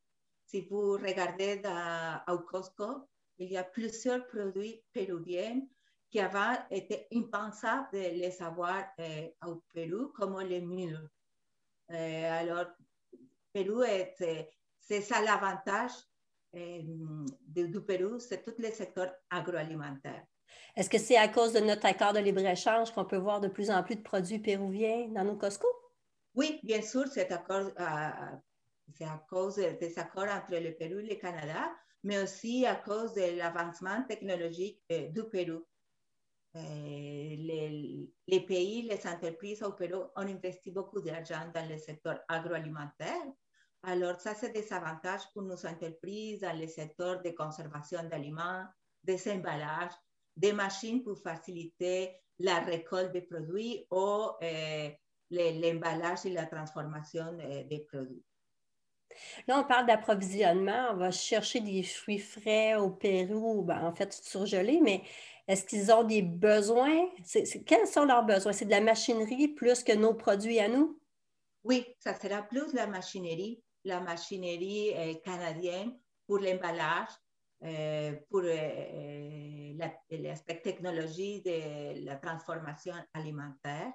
Si 0.48 0.62
vous 0.62 0.94
regardez 0.94 1.58
dans, 1.58 2.20
au 2.27 2.39
Costco, 2.39 3.08
il 3.38 3.51
y 3.51 3.58
a 3.58 3.63
plusieurs 3.63 4.25
produits 4.25 4.82
péruviens 4.92 5.62
qui 6.13 6.20
avant 6.20 6.53
étaient 6.70 7.08
impensables 7.12 7.88
de 7.91 7.98
les 7.98 8.39
avoir 8.39 8.84
euh, 9.00 9.27
au 9.48 9.63
Pérou, 9.74 10.10
comme 10.10 10.39
les 10.41 10.62
mûres. 10.62 11.10
Euh, 11.89 12.39
alors, 12.39 12.67
Pérou, 13.51 13.82
c'est 14.79 15.01
ça 15.01 15.22
l'avantage 15.24 15.93
du 16.53 17.82
Pérou, 17.82 18.20
c'est 18.20 18.43
tout 18.43 18.53
le 18.60 18.70
secteur 18.70 19.12
agroalimentaire. 19.32 20.24
Est-ce 20.75 20.88
que 20.88 21.00
c'est 21.00 21.17
à 21.17 21.29
cause 21.29 21.53
de 21.53 21.62
notre 21.62 21.88
accord 21.88 22.13
de 22.13 22.20
libre-échange 22.20 22.91
qu'on 22.91 23.05
peut 23.05 23.17
voir 23.17 23.41
de 23.41 23.48
plus 23.48 23.72
en 23.72 23.82
plus 23.82 23.96
de 23.96 24.03
produits 24.03 24.38
péruviens 24.38 25.08
dans 25.08 25.24
nos 25.24 25.36
Costco? 25.36 25.67
Oui, 26.36 26.60
bien 26.62 26.84
sûr, 26.84 27.08
c'est 27.08 27.32
à, 27.32 27.39
cause 29.27 29.55
des 29.55 29.98
accords 29.98 30.29
entre 30.29 30.60
le 30.60 30.75
Pérou 30.75 31.00
et 31.00 31.10
le 31.10 31.15
Canada, 31.15 31.72
mais 32.03 32.22
aussi 32.22 32.67
à 32.67 32.75
cause 32.75 33.15
de 33.15 33.36
l'avancement 33.36 34.03
technologique 34.08 34.79
euh, 34.91 35.08
du 35.08 35.24
Pérou. 35.24 35.65
Euh, 36.55 38.10
les, 38.27 38.39
pays, 38.41 38.83
les 38.83 39.07
entreprises 39.07 39.63
au 39.63 39.72
Pérou 39.72 40.03
ont 40.15 40.22
investi 40.22 40.72
beaucoup 40.72 41.01
d'argent 41.01 41.50
dans 41.53 41.67
le 41.67 41.77
secteur 41.77 42.19
agroalimentaire. 42.27 43.25
Alors, 43.81 44.19
ça, 44.19 44.36
c'est 44.36 44.51
des 44.51 44.72
avantages 44.72 45.24
pour 45.33 45.41
nos 45.41 45.65
entreprises 45.65 46.41
dans 46.41 46.57
le 46.57 46.67
secteur 46.67 47.22
de 47.22 47.31
conservation 47.31 48.03
d'aliments, 48.03 48.65
des 49.03 49.31
emballages, 49.31 49.93
des 50.36 50.53
machines 50.53 51.03
pour 51.03 51.17
faciliter 51.17 52.15
la 52.39 52.60
récolte 52.60 53.12
des 53.12 53.22
produits 53.22 53.86
ou 53.91 54.29
euh, 54.41 54.89
l'emballage 55.31 56.25
et 56.25 56.29
la 56.29 56.45
transformation 56.45 57.33
des 57.33 57.86
produits. 57.91 58.24
Là, 59.48 59.60
on 59.60 59.63
parle 59.63 59.86
d'approvisionnement. 59.86 60.89
On 60.91 60.95
va 60.95 61.12
chercher 61.12 61.60
des 61.60 61.83
fruits 61.83 62.19
frais 62.19 62.75
au 62.75 62.89
Pérou, 62.89 63.63
ben, 63.63 63.86
en 63.86 63.93
fait, 63.93 64.13
surgelés, 64.13 64.79
mais 64.81 65.03
est-ce 65.48 65.66
qu'ils 65.66 65.92
ont 65.92 66.04
des 66.04 66.22
besoins? 66.22 67.10
quels 67.66 67.88
sont 67.88 68.06
leurs 68.06 68.24
besoins? 68.24 68.54
C'est 68.54 68.66
de 68.66 68.72
la 68.72 68.82
machinerie 68.82 69.50
plus 69.50 69.84
que 69.84 69.94
nos 69.94 70.14
produits 70.14 70.60
à 70.60 70.68
nous? 70.68 71.00
Oui, 71.64 71.86
ça 72.00 72.14
sera 72.14 72.42
plus 72.44 72.74
la 72.74 72.88
machinerie, 72.88 73.62
la 73.84 74.00
machinerie 74.00 74.94
euh, 74.96 75.14
canadienne 75.24 75.98
pour 76.28 76.40
l'emballage, 76.40 77.10
euh, 77.64 78.14
pour 78.30 78.42
euh, 78.44 79.74
l'aspect 80.10 80.62
technologie 80.62 81.42
de 81.42 82.06
la 82.06 82.16
transformation 82.18 82.94
alimentaire. 83.14 83.92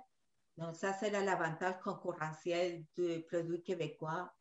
Donc, 0.57 0.76
ça 0.76 0.93
sera 0.93 1.21
l'avantage 1.21 1.78
concurrentiel 1.83 2.85
du 2.97 3.23
produit 3.28 3.62
québécois. 3.62 4.33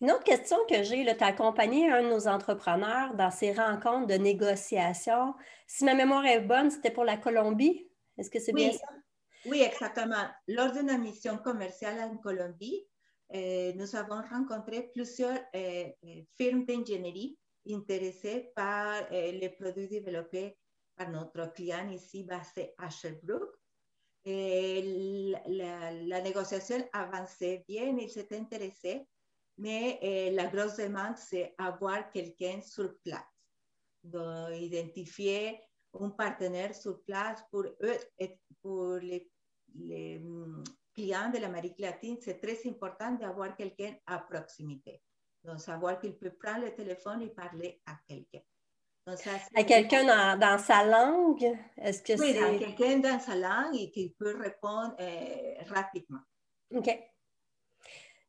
Une 0.00 0.10
autre 0.10 0.24
question 0.24 0.56
que 0.68 0.82
j'ai, 0.82 1.04
tu 1.04 1.24
as 1.24 1.26
accompagné 1.26 1.90
un 1.90 2.02
de 2.02 2.08
nos 2.08 2.28
entrepreneurs 2.28 3.14
dans 3.14 3.30
ses 3.30 3.52
rencontres 3.52 4.06
de 4.06 4.14
négociation. 4.14 5.34
Si 5.66 5.84
ma 5.84 5.94
mémoire 5.94 6.24
est 6.26 6.40
bonne, 6.40 6.70
c'était 6.70 6.90
pour 6.90 7.04
la 7.04 7.16
Colombie. 7.16 7.88
Est-ce 8.16 8.30
que 8.30 8.40
c'est 8.40 8.52
bien 8.52 8.72
ça? 8.72 8.86
Oui, 9.46 9.62
exactement. 9.62 10.26
Lors 10.48 10.72
d'une 10.72 10.98
mission 10.98 11.38
commerciale 11.38 12.00
en 12.00 12.16
Colombie, 12.16 12.86
euh, 13.34 13.72
nous 13.74 13.96
avons 13.96 14.22
rencontré 14.22 14.90
plusieurs 14.94 15.38
euh, 15.54 15.84
euh, 16.04 16.22
firmes 16.36 16.64
d'ingénierie 16.64 17.36
intéressées 17.68 18.52
par 18.54 19.10
les 19.10 19.48
produits 19.58 19.88
développés 19.88 20.56
par 20.94 21.10
notre 21.10 21.52
client 21.52 21.90
ici 21.90 22.22
basé 22.22 22.74
à 22.78 22.88
Sherbrooke. 22.88 23.56
Et 24.24 25.42
la, 25.46 25.92
la, 25.92 26.20
négociation 26.20 26.88
avançait 26.92 27.64
bien, 27.68 27.96
ils 27.98 28.08
s'étaient 28.08 28.38
intéressés 28.38 29.04
mais 29.58 29.98
eh, 30.02 30.30
la 30.32 30.46
grosse 30.46 30.76
demande, 30.76 31.16
c'est 31.16 31.54
avoir 31.58 32.10
quelqu'un 32.10 32.60
sur 32.60 32.94
place. 33.02 33.22
Donc, 34.02 34.50
identifier 34.54 35.60
un 35.98 36.10
partenaire 36.10 36.74
sur 36.74 37.02
place 37.04 37.42
pour 37.50 37.64
eux 37.64 37.98
et 38.18 38.38
pour 38.60 38.96
les, 38.96 39.30
les 39.74 40.18
mm, 40.18 40.62
clients 40.94 41.30
de 41.30 41.38
l'Amérique 41.38 41.78
latine, 41.78 42.18
c'est 42.20 42.40
très 42.40 42.58
important 42.68 43.12
d'avoir 43.12 43.56
quelqu'un 43.56 43.94
à 44.06 44.18
proximité. 44.18 45.00
Donc, 45.42 45.60
savoir 45.60 45.98
qu'il 46.00 46.16
peut 46.16 46.32
prendre 46.32 46.64
le 46.66 46.74
téléphone 46.74 47.22
et 47.22 47.28
parler 47.28 47.80
à 47.86 47.96
quelqu'un. 48.06 48.42
à 49.54 49.64
quelqu'un 49.64 50.04
dans, 50.04 50.38
dans, 50.38 50.58
sa 50.58 50.84
langue? 50.84 51.56
Est-ce 51.78 52.02
que 52.02 52.12
oui, 52.20 52.34
c'est... 52.34 52.58
quelqu'un 52.58 52.98
dans 52.98 53.20
sa 53.20 53.36
langue 53.36 53.76
et 53.76 53.90
qui 53.90 54.14
peut 54.18 54.36
répondre 54.38 54.94
eh, 54.98 55.56
rapidement. 55.68 56.20
OK. 56.74 56.90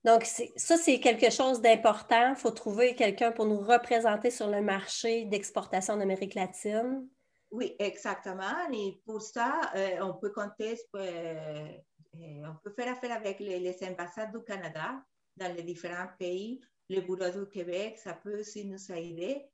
Donc, 0.07 0.23
ça, 0.23 0.77
c'est 0.77 1.01
quelque 1.01 1.29
chose 1.29 1.59
d'important. 1.59 2.29
Il 2.29 2.37
faut 2.37 2.51
trouver 2.51 2.95
quelqu'un 2.95 3.33
pour 3.33 3.45
nous 3.45 3.59
représenter 3.59 4.31
sur 4.31 4.47
le 4.47 4.61
marché 4.61 5.25
d'exportation 5.25 5.97
d'Amérique 5.97 6.33
latine. 6.33 7.09
Oui, 7.51 7.75
exactement. 7.77 8.55
Et 8.71 9.01
pour 9.05 9.21
ça, 9.21 9.59
euh, 9.75 9.97
on 9.99 10.13
peut 10.13 10.31
compter, 10.31 10.79
euh, 10.95 11.67
on 12.15 12.55
peut 12.63 12.71
faire 12.73 12.93
affaire 12.93 13.17
avec 13.17 13.41
les, 13.41 13.75
ambassades 13.83 14.31
du 14.31 14.41
Canada 14.45 15.03
dans 15.35 15.53
les 15.53 15.63
différents 15.63 16.07
pays. 16.17 16.61
Le 16.89 17.01
Bureau 17.01 17.29
du 17.29 17.49
Québec, 17.49 17.97
ça 17.97 18.13
peut 18.13 18.39
aussi 18.39 18.63
nous 18.63 18.91
aider. 18.93 19.45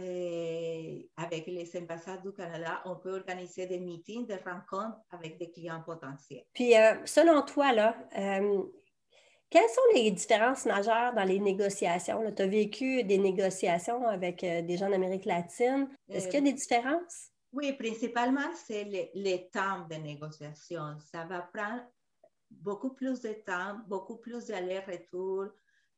Euh, 0.00 1.02
avec 1.16 1.46
les 1.46 1.70
ambassades 1.76 2.22
du 2.22 2.32
Canada, 2.32 2.80
on 2.86 2.96
peut 2.96 3.14
organiser 3.14 3.66
des 3.66 3.80
meetings, 3.80 4.26
des 4.26 4.36
rencontres 4.36 5.00
avec 5.10 5.38
des 5.38 5.50
clients 5.50 5.82
potentiels. 5.82 6.44
Puis, 6.54 6.72
selon 7.04 7.42
toi, 7.42 7.72
là, 7.72 7.94
quelles 9.50 9.68
sont 9.70 9.94
les 9.94 10.10
différences 10.10 10.66
majeures 10.66 11.14
dans 11.14 11.24
les 11.24 11.38
négociations? 11.38 12.22
Tu 12.34 12.42
as 12.42 12.46
vécu 12.46 13.04
des 13.04 13.18
négociations 13.18 14.06
avec 14.06 14.44
euh, 14.44 14.62
des 14.62 14.76
gens 14.76 14.90
d'Amérique 14.90 15.24
latine. 15.24 15.88
Est-ce 16.08 16.26
qu'il 16.26 16.44
y 16.44 16.48
a 16.48 16.52
des 16.52 16.52
différences? 16.52 17.30
Oui, 17.52 17.72
principalement, 17.72 18.50
c'est 18.66 18.84
le, 18.84 19.48
temps 19.50 19.86
de 19.88 19.94
négociation. 19.94 20.98
Ça 21.10 21.24
va 21.24 21.40
prendre 21.40 21.82
beaucoup 22.50 22.90
plus 22.90 23.20
de 23.20 23.32
temps, 23.32 23.78
beaucoup 23.86 24.18
plus 24.18 24.46
d'aller-retour, 24.46 25.46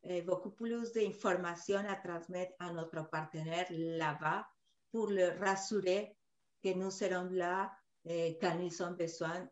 euh, 0.07 0.23
beaucoup 0.23 0.51
plus 0.51 0.93
d'informations 0.93 1.83
à 1.89 1.97
transmettre 1.97 2.53
à 2.61 2.73
notre 2.73 3.09
partenaire 3.11 3.67
là-bas 3.71 4.47
pour 4.93 5.09
le 5.09 5.39
rassurer 5.41 6.15
que 6.63 6.73
nous 6.75 6.91
serons 6.91 7.29
là 7.33 7.73
euh, 8.09 8.31
quand 8.41 8.59
ils 8.61 8.83
ont 8.83 8.93
besoin 8.93 9.49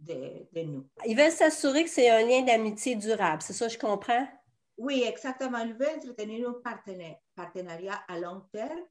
de, 0.00 0.62
nous. 0.62 0.88
Ils 1.06 1.16
veulent 1.16 1.30
s'assurer 1.30 1.84
que 1.84 1.90
c'est 1.90 2.08
un 2.10 2.26
lien 2.26 2.42
d'amitié 2.42 2.96
durable, 2.96 3.42
c'est 3.42 3.52
ça, 3.52 3.68
je 3.68 3.78
comprends? 3.78 4.26
Oui, 4.76 5.04
exactement. 5.06 5.58
Ils 5.58 5.74
veulent 5.74 6.00
entretenir 6.00 6.48
un 6.48 7.20
partenariat 7.36 8.02
à 8.08 8.18
long 8.18 8.42
terme, 8.52 8.82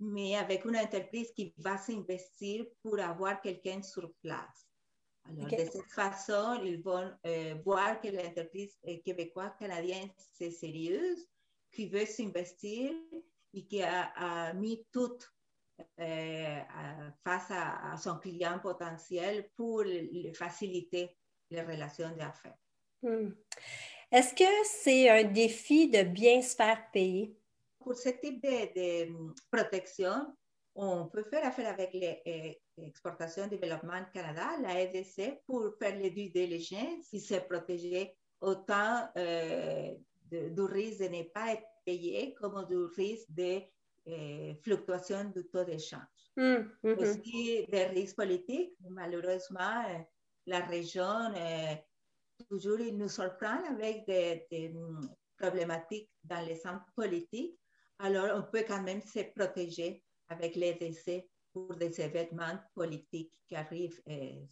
mais 0.00 0.36
avec 0.36 0.64
une 0.64 0.76
entreprise 0.76 1.30
qui 1.32 1.54
va 1.58 1.78
s'investir 1.78 2.64
pour 2.82 2.98
avoir 2.98 3.40
quelqu'un 3.40 3.82
sur 3.82 4.12
place. 4.22 4.66
Alors, 5.28 5.46
de 5.46 5.56
cette 5.56 5.92
façon, 5.92 6.60
ils 6.64 6.82
vont 6.82 7.12
euh, 7.26 7.54
voir 7.64 8.00
que 8.00 8.08
l'entreprise 8.08 8.76
euh, 8.88 8.96
québécoise, 9.04 9.52
canadienne, 9.58 10.08
c'est 10.32 10.50
sérieuse, 10.50 11.28
qui 11.70 11.88
veut 11.88 12.06
s'investir 12.06 12.92
et 13.52 13.66
qui 13.66 13.82
a, 13.82 14.10
a 14.16 14.52
mis 14.54 14.84
toute 14.90 15.30
face 17.24 17.50
à, 17.50 17.96
son 17.96 18.18
client 18.18 18.58
potentiel 18.58 19.50
pour 19.56 19.84
faciliter 20.34 21.16
les 21.50 21.62
relations 21.62 22.10
d'affaires. 22.16 22.56
Hmm. 23.02 23.30
Est-ce 24.12 24.34
que 24.34 24.44
c'est 24.64 25.08
un 25.08 25.24
défi 25.24 25.88
de 25.88 26.02
bien 26.02 26.42
se 26.42 26.54
faire 26.56 26.90
payer? 26.92 27.36
Pour 27.78 27.94
ce 27.94 28.10
type 28.10 28.42
de, 28.42 29.32
protection, 29.50 30.34
on 30.74 31.06
peut 31.06 31.24
faire 31.24 31.46
affaire 31.46 31.72
avec 31.72 31.94
l'exportation 32.76 33.44
et 33.44 33.48
développement 33.48 34.04
Canada, 34.12 34.48
la 34.62 34.80
EDC, 34.82 35.42
pour 35.46 35.74
faire 35.78 35.96
les 35.96 36.10
due 36.10 36.30
diligence 36.30 37.12
et 37.12 37.18
se 37.20 37.34
protéger 37.34 38.16
autant 38.40 39.08
euh, 39.16 39.94
du 40.30 40.62
risque 40.62 41.02
de 41.02 41.08
ne 41.08 41.22
pas 41.24 41.52
être 41.52 41.66
payé 41.84 42.34
comme 42.34 42.66
du 42.68 42.76
risque 42.96 43.30
de 43.30 43.60
eh, 44.06 44.54
fluctuations 44.62 45.24
du 45.34 45.46
taux 45.48 45.64
d'échange. 45.64 46.00
Mm, 46.36 46.56
mm, 46.82 46.98
Aussi 46.98 47.66
des 47.70 47.84
risques 47.86 48.16
politiques. 48.16 48.74
Malheureusement, 48.88 49.84
eh, 49.90 50.04
la 50.46 50.60
région, 50.60 51.32
eh, 51.36 51.76
toujours, 52.48 52.80
il 52.80 52.96
nous 52.96 53.08
surprend 53.08 53.62
avec 53.68 54.06
des, 54.06 54.70
mm, 54.70 55.08
problématiques 55.36 56.10
dans 56.22 56.44
les 56.46 56.56
centres 56.56 56.92
politiques. 56.94 57.58
Alors, 57.98 58.38
on 58.38 58.50
peut 58.50 58.64
quand 58.66 58.82
même 58.82 59.02
se 59.02 59.20
protéger 59.34 60.02
avec 60.28 60.56
les 60.56 60.74
décès 60.74 61.28
pour 61.52 61.74
des 61.74 62.00
événements 62.00 62.58
politiques 62.74 63.32
qui 63.48 63.56
arrivent 63.56 64.00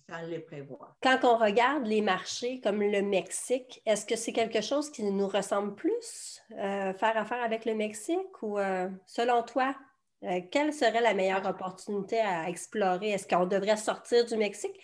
sans 0.09 0.27
le 0.27 0.41
prévoir. 0.45 0.97
Quand 1.03 1.21
on 1.23 1.37
regarde 1.37 1.87
les 1.87 2.03
marchés 2.03 2.61
comme 2.61 2.83
le 2.83 3.03
Mexique, 3.03 3.81
est-ce 3.87 4.05
que 4.05 4.17
c'est 4.17 4.33
quelque 4.33 4.61
chose 4.61 4.91
qui 4.91 5.05
nous 5.05 5.29
ressemble 5.29 5.75
plus, 5.75 6.41
euh, 6.53 6.93
faire 6.95 7.17
affaire 7.17 7.43
avec 7.43 7.65
le 7.65 7.75
Mexique 7.75 8.43
ou 8.43 8.59
euh, 8.59 8.89
selon 9.07 9.43
toi, 9.43 9.75
euh, 10.25 10.41
quelle 10.51 10.73
serait 10.73 11.01
la 11.01 11.15
meilleure 11.15 11.47
opportunité 11.47 12.19
à 12.19 12.49
explorer? 12.49 13.11
Est-ce 13.11 13.29
qu'on 13.29 13.47
devrait 13.47 13.77
sortir 13.77 14.25
du 14.25 14.37
Mexique? 14.37 14.79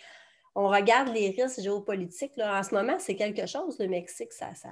On 0.55 0.69
regarde 0.69 1.09
les 1.09 1.31
risques 1.31 1.59
géopolitiques. 1.59 2.37
Là. 2.37 2.59
En 2.59 2.63
ce 2.63 2.73
moment, 2.73 2.97
c'est 2.99 3.15
quelque 3.15 3.45
chose, 3.45 3.77
le 3.79 3.87
Mexique, 3.89 4.31
ça, 4.31 4.55
ça, 4.55 4.69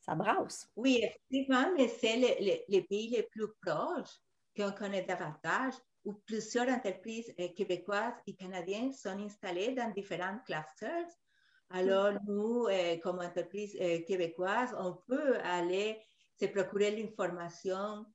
ça 0.00 0.14
brasse. 0.14 0.70
Oui, 0.76 1.00
effectivement, 1.02 1.72
mais 1.76 1.88
c'est 1.88 2.16
les 2.68 2.82
pays 2.82 3.10
les 3.10 3.24
plus 3.24 3.48
proches 3.60 4.20
qu'on 4.56 4.70
connaît 4.70 5.02
davantage 5.02 5.74
où 6.06 6.14
plusieurs 6.24 6.68
entreprises 6.68 7.34
euh, 7.40 7.48
québécoises 7.48 8.14
et 8.26 8.34
canadiennes 8.34 8.92
sont 8.92 9.18
installées 9.18 9.74
dans 9.74 9.90
différents 9.90 10.38
clusters. 10.46 11.10
Alors, 11.70 12.12
nous, 12.28 12.68
euh, 12.68 12.96
comme 12.98 13.18
entreprise 13.18 13.76
euh, 13.80 14.00
québécoise, 14.02 14.74
on 14.78 14.94
peut 15.08 15.36
aller 15.42 16.00
se 16.40 16.46
procurer 16.46 16.92
l'information 16.92 18.06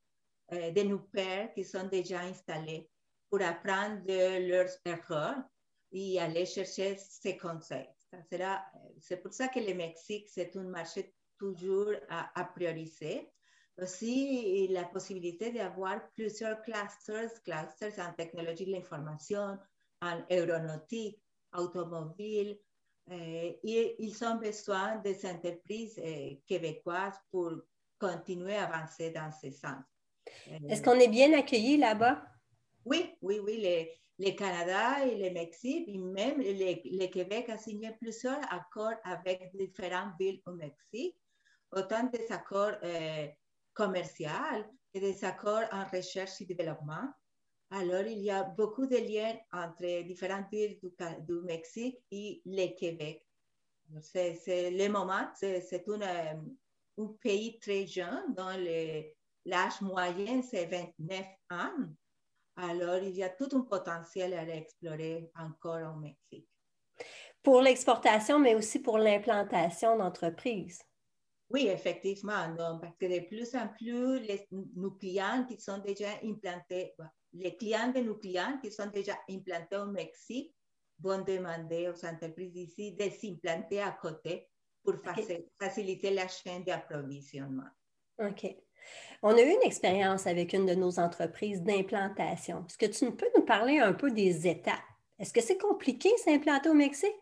de 0.52 0.84
nos 0.84 1.00
pairs 1.00 1.54
qui 1.54 1.64
sont 1.64 1.88
déjà 1.88 2.20
installés 2.20 2.90
pour 3.30 3.42
apprendre 3.42 4.04
de 4.04 4.50
leurs 4.50 4.70
erreurs 4.84 5.42
et 5.94 6.20
aller 6.20 6.46
chercher 6.46 6.98
ces 6.98 7.38
conseils. 7.38 7.88
C'est 9.00 9.24
pour 9.24 9.34
ça 9.34 9.48
que 9.48 9.62
le 9.62 9.74
Mexique, 9.74 10.28
c'est 10.30 10.54
un 10.58 10.64
marché 10.64 11.16
toujours 11.38 11.94
à, 12.10 12.38
à 12.38 12.44
prioriser 12.44 13.32
aussi 13.78 14.68
la 14.70 14.84
possibilité 14.86 15.52
d'avoir 15.52 16.02
plusieurs 16.14 16.62
clusters, 16.62 17.42
clusters 17.44 18.00
en 18.00 18.14
technologie 18.14 18.66
de 18.66 18.72
l'information, 18.72 19.58
en 20.02 20.22
aéronautique, 20.30 21.22
automobile, 21.54 22.60
et 23.10 23.60
eh, 23.64 23.96
ils 24.00 24.24
ont 24.24 24.36
besoin 24.36 24.98
des 24.98 25.26
entreprises 25.26 26.00
eh, 26.02 26.42
québécoises 26.46 27.20
pour 27.32 27.52
continuer 28.00 28.56
à 28.56 28.68
avancer 28.68 29.12
dans 29.12 29.32
ce 29.32 29.52
sens. 29.52 29.84
Est-ce 30.70 30.82
qu'on 30.82 31.00
est 31.00 31.08
bien 31.08 31.34
accueilli 31.34 31.78
là-bas? 31.78 32.24
Oui, 32.86 33.16
oui, 33.22 33.40
oui. 33.40 33.88
Le 34.20 34.32
Canada 34.32 35.06
et 35.06 35.18
le 35.18 35.34
Mexique, 35.34 35.88
et 35.88 35.98
même 35.98 36.40
le, 36.40 37.08
Québec 37.08 37.50
a 37.50 37.58
signé 37.58 37.92
plusieurs 38.00 38.40
accords 38.52 39.00
avec 39.04 39.52
différentes 39.56 40.14
villes 40.20 40.42
au 40.46 40.52
Mexique, 40.52 41.18
autant 41.72 42.04
des 42.04 42.32
accords 42.32 42.76
commerciaux 43.74 44.30
que 44.94 45.00
des 45.00 45.24
accords 45.24 45.64
en 45.72 45.86
recherche 45.86 46.42
et 46.42 46.46
développement. 46.46 47.10
Alors, 47.70 48.02
il 48.02 48.20
y 48.20 48.30
a 48.30 48.44
beaucoup 48.44 48.86
de 48.86 48.98
liens 48.98 49.38
entre 49.54 50.04
différentes 50.04 50.50
villes 50.52 50.78
du, 50.82 50.92
du 51.26 51.42
Mexique 51.42 51.98
et 52.12 52.42
le 52.46 52.68
Québec. 52.78 53.26
C'est 54.02 54.72
le 54.72 54.88
moment, 54.90 55.28
c'est 55.36 55.86
un 55.88 57.08
pays 57.22 57.60
très 57.60 57.88
jeune 57.88 58.34
dont 58.36 58.58
l'âge 59.46 59.82
moyen 59.82 60.42
c'est 60.42 60.66
29 60.66 61.26
ans. 61.52 61.72
Alors, 62.58 62.98
il 62.98 63.16
y 63.16 63.24
a 63.24 63.30
tout 63.30 63.50
un 63.54 63.62
potentiel 63.62 64.34
à 64.34 64.44
explorer 64.48 65.32
encore 65.38 65.96
au 65.96 66.00
Mexique. 66.00 66.48
Pour 67.42 67.62
l'exportation, 67.62 68.38
mais 68.38 68.56
aussi 68.56 68.80
pour 68.80 68.98
l'implantation 68.98 69.98
d'entreprises. 69.98 70.84
Oui, 71.52 71.68
effectivement, 71.68 72.56
parce 72.82 72.96
que 72.98 73.06
de 73.06 73.28
plus 73.28 73.56
en 73.56 73.68
plus, 73.68 74.20
les, 74.20 74.48
nos 74.52 74.92
clients 74.92 75.46
qui 75.48 75.60
sont 75.60 75.80
déjà 75.80 76.10
implantés, 76.24 76.94
les 77.34 77.56
clients 77.56 77.92
de 77.92 78.00
nos 78.00 78.16
clients 78.16 78.58
qui 78.62 78.72
sont 78.72 78.88
déjà 78.88 79.14
implantés 79.30 79.78
au 79.78 79.88
Mexique 79.88 80.54
vont 81.00 81.22
demander 81.22 81.90
aux 81.90 82.06
entreprises 82.06 82.56
ici 82.56 82.94
de 82.94 83.10
s'implanter 83.10 83.82
à 83.82 83.92
côté 83.92 84.48
pour 84.84 84.96
faciliter 85.60 86.12
la 86.12 86.28
chaîne 86.28 86.64
d'approvisionnement. 86.64 87.70
OK. 88.20 88.56
On 89.22 89.36
a 89.36 89.42
eu 89.42 89.50
une 89.50 89.64
expérience 89.64 90.28
avec 90.28 90.54
une 90.54 90.66
de 90.66 90.74
nos 90.74 91.00
entreprises 91.00 91.62
d'implantation. 91.62 92.66
Est-ce 92.68 92.78
que 92.78 92.86
tu 92.86 93.12
peux 93.16 93.30
nous 93.36 93.46
parler 93.46 93.80
un 93.80 93.94
peu 93.94 94.10
des 94.10 94.48
étapes? 94.48 94.80
Est-ce 95.20 95.34
que 95.34 95.42
c'est 95.42 95.58
compliqué 95.58 96.10
s'implanter 96.18 96.70
au 96.70 96.74
Mexique? 96.74 97.16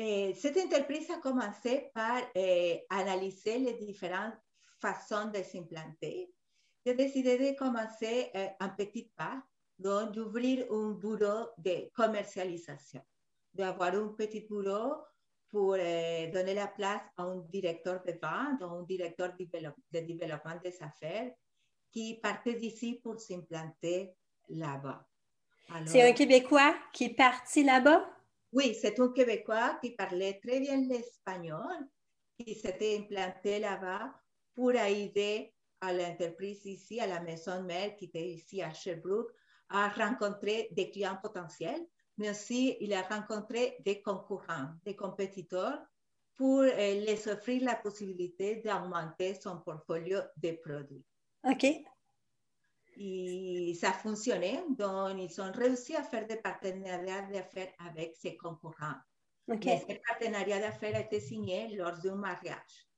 Eh, 0.00 0.32
cette 0.34 0.56
entreprise 0.56 1.10
a 1.10 1.16
commencé 1.16 1.90
par 1.92 2.22
eh, 2.32 2.86
analyser 2.88 3.58
les 3.58 3.74
différentes 3.74 4.38
façons 4.80 5.26
de 5.26 5.42
s'implanter. 5.42 6.32
J'ai 6.86 6.94
décidé 6.94 7.36
de 7.36 7.58
commencer 7.58 8.30
eh, 8.32 8.50
en 8.60 8.68
petit 8.68 9.10
pas, 9.16 9.42
donc 9.76 10.12
d'ouvrir 10.12 10.66
un 10.70 10.92
bureau 10.92 11.48
de 11.58 11.90
commercialisation, 11.92 13.02
d'avoir 13.52 13.92
un 13.92 14.06
petit 14.16 14.46
bureau 14.48 14.94
pour 15.48 15.74
euh, 15.74 16.30
donner 16.30 16.54
la 16.54 16.68
place 16.68 17.02
à 17.16 17.24
un 17.24 17.38
directeur 17.50 18.00
de 18.04 18.12
vente, 18.12 18.62
un 18.62 18.82
directeur 18.84 19.32
de 19.36 20.00
développement 20.00 20.60
des 20.62 20.80
affaires 20.80 21.32
qui 21.90 22.20
partait 22.22 22.54
d'ici 22.54 23.00
pour 23.02 23.18
s'implanter 23.18 24.14
là-bas. 24.48 25.04
C'est 25.86 26.08
un 26.08 26.12
Québécois 26.12 26.76
qui 26.92 27.06
est 27.06 27.16
parti 27.16 27.64
là-bas? 27.64 28.08
Oui, 28.52 28.76
c'est 28.80 28.98
un 28.98 29.08
Québécois 29.12 29.78
qui 29.82 29.90
parlait 29.90 30.40
très 30.42 30.60
bien 30.60 30.80
l'espagnol, 30.80 31.88
qui 32.38 32.54
s'était 32.54 32.98
implanté 32.98 33.58
là-bas 33.58 34.14
pour 34.54 34.72
aider 34.72 35.52
à 35.80 35.92
l'entreprise 35.92 36.64
ici, 36.64 37.00
à 37.00 37.06
la 37.06 37.20
maison 37.20 37.62
mère 37.62 37.94
qui 37.96 38.06
était 38.06 38.28
ici 38.28 38.62
à 38.62 38.72
Sherbrooke, 38.72 39.30
à 39.68 39.88
rencontrer 39.88 40.68
des 40.72 40.90
clients 40.90 41.18
potentiels 41.22 41.86
mais 42.18 42.30
aussi 42.30 42.76
il 42.80 42.92
a 42.92 43.02
rencontré 43.02 43.76
des 43.84 44.02
concurrents, 44.02 44.68
des 44.84 44.96
compétiteurs 44.96 45.78
pour 46.34 46.60
euh, 46.60 46.70
les 46.74 47.28
offrir 47.28 47.62
la 47.64 47.76
possibilité 47.76 48.56
d'augmenter 48.56 49.34
son 49.40 49.58
portfolio 49.58 50.18
de 50.36 50.52
produits. 50.62 51.04
OK. 51.44 51.66
Et 53.00 53.76
ça 53.80 53.90
a 53.90 53.92
fonctionné, 53.92 54.60
donc 54.70 55.16
ils 55.18 55.40
ont 55.40 55.52
réussi 55.52 55.94
à 55.94 56.02
faire 56.02 56.26
des 56.26 56.36
partenariats 56.36 57.22
d'affaires 57.32 57.72
avec 57.88 58.16
ses 58.16 58.36
concurrents. 58.36 58.96
OK. 59.48 59.64
Mais 59.64 59.78
ce 59.88 59.94
partenariat 60.08 60.58
d'affaires 60.58 60.96
a 60.96 61.00
été 61.00 61.20
signé 61.20 61.68
lors 61.76 61.96
d'un 61.98 62.16
mariage. 62.16 62.88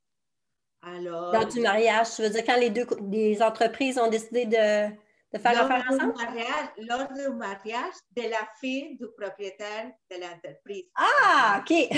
Alors, 0.83 1.33
lors 1.35 1.47
du 1.47 1.61
mariage, 1.61 2.15
tu 2.17 2.23
veux 2.23 2.31
dire 2.31 2.45
quand 2.45 2.57
les 2.57 2.71
deux 2.71 2.87
les 3.11 3.43
entreprises 3.43 3.99
ont 3.99 4.09
décidé 4.09 4.47
de 4.47 4.91
de 5.33 5.39
faire 5.39 5.53
l'affaire 5.53 5.85
ensemble? 5.89 6.15
Mariage, 6.15 6.71
lors 6.79 7.09
du 7.13 7.29
mariage 7.37 7.95
de 8.17 8.23
la 8.23 8.49
fille 8.61 8.97
du 8.97 9.07
propriétaire 9.17 9.93
de 10.11 10.17
l'entreprise. 10.17 10.87
Ah, 10.97 11.61
OK. 11.61 11.71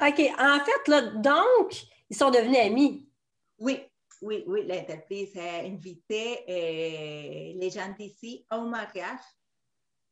OK. 0.00 0.20
En 0.38 0.60
fait, 0.64 0.88
là, 0.88 1.02
donc, 1.16 1.84
ils 2.08 2.16
sont 2.16 2.30
devenus 2.30 2.58
amis. 2.58 3.06
Oui, 3.58 3.80
oui, 4.20 4.44
oui. 4.46 4.66
L'entreprise 4.66 5.36
a 5.36 5.60
invité 5.64 6.44
euh, 6.48 7.58
les 7.58 7.70
gens 7.70 7.92
d'ici 7.98 8.46
au 8.52 8.62
mariage. 8.62 9.20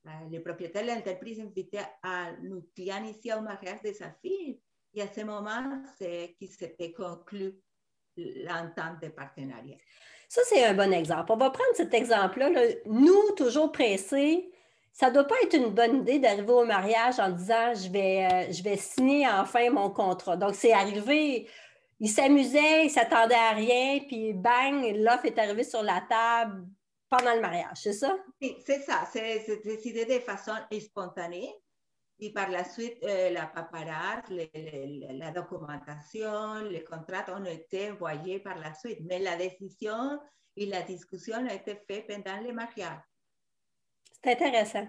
Euh, 0.07 0.11
le 0.31 0.43
propriétaire 0.43 0.83
de 0.83 0.89
l'entreprise 0.89 1.41
invitait 1.41 1.87
à 2.03 2.33
nos 2.43 2.63
clients 2.75 3.05
ici 3.05 3.33
au 3.33 3.41
mariage 3.41 3.83
de 3.85 3.93
sa 3.93 4.11
fille. 4.23 4.61
Et 4.95 5.03
à 5.03 5.09
ce 5.09 5.21
moment, 5.21 5.83
c'est 5.99 6.35
qui 6.39 6.47
s'était 6.47 6.93
conclu 6.93 7.61
l'entente 8.17 9.01
de 9.03 9.09
partenariat. 9.09 9.77
Ça, 10.29 10.43
c'est 10.45 10.65
un 10.65 10.75
bon 10.75 10.93
exemple. 10.93 11.33
On 11.33 11.37
va 11.37 11.51
prendre 11.51 11.75
cet 11.75 11.95
exemple-là. 11.95 12.51
Nous, 12.87 13.33
toujours 13.37 13.73
pressés, 13.73 14.51
ça 14.93 15.09
ne 15.09 15.15
doit 15.15 15.25
pas 15.25 15.37
être 15.43 15.55
une 15.55 15.71
bonne 15.71 16.01
idée 16.01 16.19
d'arriver 16.19 16.53
au 16.53 16.65
mariage 16.65 17.19
en 17.19 17.31
disant 17.31 17.75
je 17.75 17.91
vais, 17.91 18.27
euh, 18.27 18.53
je 18.53 18.63
vais 18.63 18.77
signer 18.77 19.29
enfin 19.29 19.71
mon 19.71 19.91
contrat. 19.91 20.37
Donc, 20.37 20.55
c'est 20.55 20.73
arrivé, 20.73 21.49
il 22.01 22.09
s'amusait, 22.09 22.87
il 22.87 22.91
s'attendait 22.91 23.35
à 23.35 23.51
rien, 23.51 24.01
puis 24.07 24.33
bang, 24.33 24.95
l'offre 24.97 25.27
est 25.27 25.39
arrivée 25.39 25.65
sur 25.65 25.83
la 25.83 26.01
table 26.09 26.67
pendant 27.09 27.35
le 27.35 27.41
mariage, 27.41 27.79
c'est 27.83 27.93
ça? 27.93 28.17
Oui, 28.41 28.57
c'est 28.65 28.81
ça. 28.83 29.09
C'est 29.13 29.63
décidé 29.65 30.05
de 30.05 30.21
façon 30.21 30.53
spontanée. 30.81 31.53
Et 32.21 32.33
par 32.33 32.51
la 32.51 32.65
suite, 32.65 32.99
euh, 33.05 33.31
la 33.31 33.47
paparazzi, 33.47 34.51
la 35.11 35.31
documentation, 35.31 36.63
les 36.63 36.83
contrats 36.83 37.25
ont 37.33 37.45
été 37.45 37.93
envoyés 37.93 38.41
par 38.41 38.59
la 38.59 38.75
suite. 38.75 38.99
Mais 39.03 39.21
la 39.21 39.37
décision 39.37 40.21
et 40.57 40.67
la 40.67 40.83
discussion 40.83 41.39
ont 41.39 41.47
été 41.47 41.77
faites 41.87 42.07
pendant 42.09 42.41
le 42.41 42.53
mariage. 42.53 43.01
C'est 44.23 44.33
intéressant. 44.33 44.89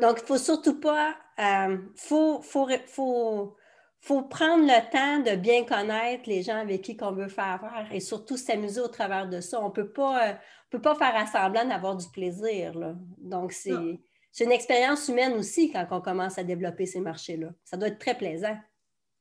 Donc, 0.00 0.18
il 0.18 0.22
ne 0.22 0.26
faut 0.26 0.38
surtout 0.38 0.78
pas, 0.78 1.16
euh, 1.38 1.78
faut, 1.96 2.42
faut, 2.42 2.68
faut, 2.86 3.56
faut, 4.00 4.22
prendre 4.22 4.64
le 4.64 4.90
temps 4.90 5.18
de 5.30 5.36
bien 5.36 5.64
connaître 5.64 6.28
les 6.28 6.42
gens 6.42 6.56
avec 6.56 6.82
qui 6.82 6.96
on 7.00 7.12
veut 7.12 7.28
faire 7.28 7.62
affaire 7.62 7.88
et 7.92 8.00
surtout 8.00 8.36
s'amuser 8.36 8.80
au 8.80 8.88
travers 8.88 9.28
de 9.28 9.40
ça. 9.40 9.60
On 9.60 9.68
ne 9.68 9.72
peut 9.72 9.90
pas, 9.90 10.38
faire 10.70 11.16
assemblant 11.16 11.64
d'avoir 11.64 11.96
du 11.96 12.08
plaisir. 12.08 12.78
Là. 12.78 12.94
Donc, 13.18 13.52
c'est 13.52 14.44
une 14.44 14.52
expérience 14.52 15.08
humaine 15.08 15.34
aussi 15.34 15.70
quand 15.70 15.86
on 15.90 16.00
commence 16.00 16.38
à 16.38 16.44
développer 16.44 16.86
ces 16.86 17.00
marchés-là. 17.00 17.48
Ça 17.64 17.76
doit 17.76 17.88
être 17.88 17.98
très 17.98 18.16
plaisant. 18.16 18.56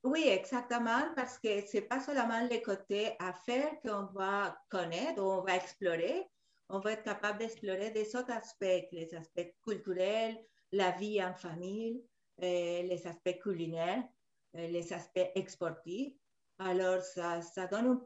Oui, 0.03 0.23
exactement, 0.27 1.01
parce 1.15 1.37
que 1.37 1.59
ce 1.67 1.77
n'est 1.77 1.83
pas 1.83 1.99
seulement 1.99 2.47
les 2.49 2.61
côtés 2.61 3.11
affaires 3.19 3.73
qu'on 3.83 4.05
va 4.13 4.57
connaître, 4.69 5.21
on 5.21 5.41
va 5.41 5.55
explorer. 5.55 6.25
On 6.69 6.79
va 6.79 6.93
être 6.93 7.03
capable 7.03 7.39
d'explorer 7.39 7.89
des 7.89 8.15
autres 8.15 8.31
aspects, 8.31 8.87
les 8.91 9.09
aspects 9.15 9.55
culturels, 9.63 10.37
la 10.71 10.91
vie 10.91 11.21
en 11.21 11.33
famille, 11.33 12.03
euh, 12.43 12.83
les 12.83 13.07
aspects 13.07 13.39
culinaires, 13.41 14.03
euh, 14.03 14.18
les 14.53 14.93
aspects 14.93 15.31
exportifs. 15.35 16.13
Alors, 16.59 17.01
ça, 17.01 17.41
ça, 17.41 17.67
donne 17.67 18.01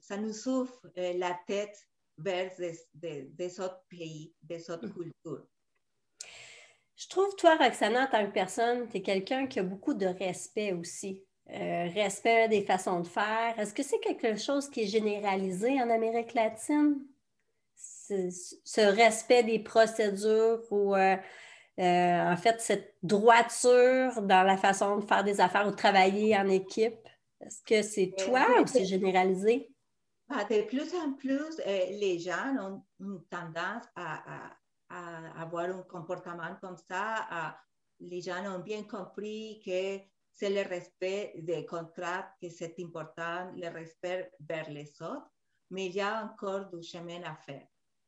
ça 0.00 0.16
nous 0.16 0.48
ouvre 0.48 0.80
euh, 0.98 1.12
la 1.16 1.38
tête 1.46 1.76
vers 2.18 2.50
des, 2.92 3.60
autres 3.60 3.84
pays, 3.88 4.34
des 4.42 4.68
autres 4.70 4.88
mm. 4.88 4.92
cultures. 4.92 5.46
Je 6.96 7.08
trouve, 7.08 7.34
toi, 7.36 7.56
Roxana, 7.56 8.04
en 8.04 8.10
tant 8.10 8.26
que 8.26 8.32
personne, 8.32 8.88
tu 8.88 8.98
es 8.98 9.02
quelqu'un 9.02 9.46
qui 9.46 9.60
a 9.60 9.62
beaucoup 9.62 9.94
de 9.94 10.06
respect 10.06 10.72
aussi. 10.72 11.24
Euh, 11.50 11.88
respect 11.92 12.48
des 12.48 12.64
façons 12.64 13.00
de 13.00 13.06
faire. 13.06 13.58
Est-ce 13.58 13.74
que 13.74 13.82
c'est 13.82 13.98
quelque 13.98 14.36
chose 14.36 14.70
qui 14.70 14.82
est 14.82 14.86
généralisé 14.86 15.80
en 15.82 15.90
Amérique 15.90 16.32
latine? 16.32 17.04
Ce, 17.76 18.80
respect 18.80 19.42
des 19.42 19.58
procédures 19.58 20.62
ou 20.70 20.94
euh, 20.94 21.16
euh, 21.78 22.32
en 22.32 22.36
fait 22.36 22.60
cette 22.60 22.96
droiture 23.02 24.22
dans 24.22 24.46
la 24.46 24.56
façon 24.56 24.98
de 24.98 25.04
faire 25.04 25.24
des 25.24 25.40
affaires 25.40 25.66
ou 25.66 25.70
de 25.70 25.76
travailler 25.76 26.36
en 26.36 26.48
équipe? 26.48 27.08
Est-ce 27.40 27.62
que 27.62 27.82
c'est 27.82 28.14
toi 28.16 28.46
ou 28.60 28.66
c'est 28.66 28.84
généralisé? 28.84 29.70
Ah, 30.30 30.44
de 30.44 30.62
plus 30.62 30.94
en 30.94 31.12
plus, 31.12 31.58
les 31.66 32.18
gens 32.18 32.56
ont 32.58 32.82
une 33.00 33.22
tendance 33.24 33.84
à 33.94 34.56
à 34.94 35.42
avoir 35.42 35.64
un 35.66 35.82
comportement 35.82 36.54
comme 36.60 36.76
ça. 36.76 37.56
les 38.00 38.20
gens 38.20 38.44
ont 38.54 38.58
bien 38.58 38.82
compris 38.84 39.62
que 39.64 40.04
c'est 40.32 40.50
le 40.50 40.68
respect 40.68 41.32
des 41.38 41.64
contrats 41.64 42.28
que 42.40 42.48
c'est 42.48 42.74
important, 42.80 43.52
le 43.56 43.68
respect 43.68 44.30
vers 44.40 44.68
les 44.68 44.90
autres, 45.00 45.30
mais 45.70 45.86
il 45.86 45.94
y 45.94 46.00
a 46.00 46.24
encore 46.24 46.66
du 46.70 46.82
chemin 46.82 47.22
à 47.22 47.36
faire. 47.36 47.66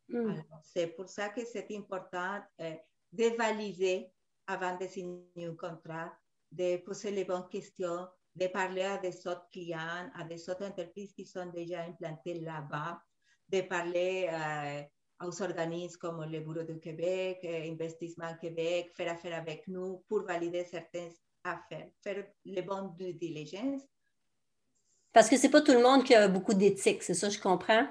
Mm. 0.09 0.41
C'est 0.63 0.89
pour 0.89 1.09
ça 1.09 1.29
que 1.29 1.45
c'est 1.45 1.69
important 1.73 2.41
euh, 2.61 2.75
de 3.17 3.37
valider 3.37 4.11
avant 4.47 4.77
de 4.77 4.87
signer 4.87 5.47
un 5.47 5.55
contrat, 5.55 6.13
de 6.53 6.77
poser 6.79 7.11
les 7.11 7.25
bonnes 7.25 7.49
questions, 7.49 8.07
de 8.35 8.47
parler 8.49 8.83
à 8.83 8.99
des 8.99 9.27
autres 9.27 9.49
clients, 9.51 10.11
à 10.15 10.25
des 10.25 10.49
autres 10.49 10.67
entreprises 10.67 11.13
qui 11.13 11.25
sont 11.25 11.47
déjà 11.47 11.83
implantées 11.83 12.41
là-bas, 12.41 13.03
de 13.49 13.63
parler 13.63 14.29
euh, 14.31 15.27
aux 15.27 15.43
organismes 15.43 15.99
comme 15.99 16.25
le 16.25 16.41
Bureau 16.41 16.63
de 16.65 16.75
Québec, 16.75 17.39
Investissement 17.45 18.37
Québec, 18.41 18.93
faire 18.95 19.13
affaire 19.13 19.39
avec 19.39 19.67
nous 19.69 20.05
pour 20.09 20.23
valider 20.25 20.65
certaines 20.65 21.13
affaires, 21.43 21.89
faire 22.03 22.27
les 22.45 22.63
bonnes 22.63 22.95
due 22.97 23.15
diligence. 23.15 23.83
Parce 25.13 25.31
que 25.31 25.37
ce 25.39 25.45
n'est 25.45 25.51
pas 25.51 25.63
tout 25.63 25.73
le 25.73 25.83
monde 25.83 26.05
qui 26.05 26.15
a 26.15 26.29
beaucoup 26.29 26.53
d'éthique, 26.53 27.03
c'est 27.03 27.15
ça, 27.15 27.31
je 27.31 27.41
comprends? 27.41 27.89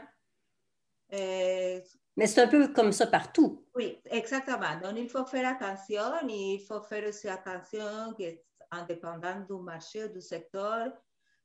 Euh, 1.13 1.81
Mais 2.17 2.27
c'est 2.27 2.41
un 2.41 2.47
peu 2.47 2.69
comme 2.69 2.91
ça 2.91 3.07
partout. 3.07 3.65
Oui, 3.75 3.97
exactement. 4.09 4.79
Donc, 4.81 4.93
il 4.97 5.09
faut 5.09 5.25
faire 5.25 5.49
attention, 5.49 6.27
il 6.27 6.61
faut 6.65 6.81
faire 6.81 7.07
aussi 7.09 7.27
attention 7.27 8.15
qu'en 8.17 8.85
dépendant 8.85 9.41
du 9.41 9.61
marché, 9.61 10.07
du 10.09 10.21
secteur, 10.21 10.93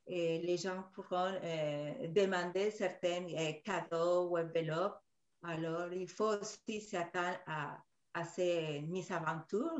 et 0.07 0.39
les 0.39 0.57
gens 0.57 0.85
pourront 0.95 1.33
euh, 1.43 2.09
demander 2.09 2.71
certains 2.71 3.27
euh, 3.37 3.53
cadeaux 3.65 4.29
ou 4.29 4.39
enveloppes. 4.39 5.01
Alors, 5.43 5.93
il 5.93 6.09
faut 6.09 6.37
aussi 6.41 6.81
s'attendre 6.81 7.39
à, 7.47 7.79
à, 8.15 8.25
ces 8.25 8.81
mises 8.83 9.11
aventures, 9.11 9.79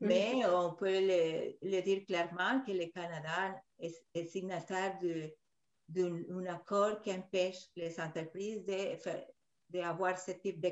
mm. 0.00 0.06
mais 0.06 0.46
on 0.46 0.74
peut 0.74 1.00
le, 1.00 1.80
dire 1.82 2.04
clairement 2.06 2.62
que 2.66 2.72
le 2.72 2.86
Canada 2.86 3.60
est, 3.78 4.26
signataire 4.26 4.98
d'un 5.88 6.46
accord 6.46 7.00
qui 7.00 7.12
empêche 7.12 7.68
les 7.76 7.98
entreprises 7.98 8.64
d'avoir 9.68 10.18
ce 10.18 10.32
type 10.32 10.60
de 10.60 10.70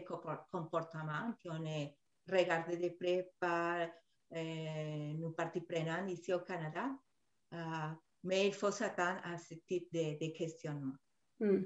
comportement 0.51 1.35
qu'on 1.43 1.65
est 1.65 1.95
regardé 2.29 2.77
de 2.77 2.89
près 2.89 3.31
par 3.39 3.89
euh, 4.35 5.13
nos 5.15 5.31
parties 5.31 5.61
prenantes 5.61 6.11
ici 6.11 6.33
au 6.33 6.41
Canada. 6.41 6.89
Euh, 7.53 7.57
mais 8.25 8.49
il 8.49 8.55
faut 8.55 8.71
s'attendre 8.71 9.21
à 9.25 9.39
ce 9.39 9.55
type 9.67 9.87
de, 9.93 10.37
questionnement. 10.37 10.95
Hmm. 11.39 11.65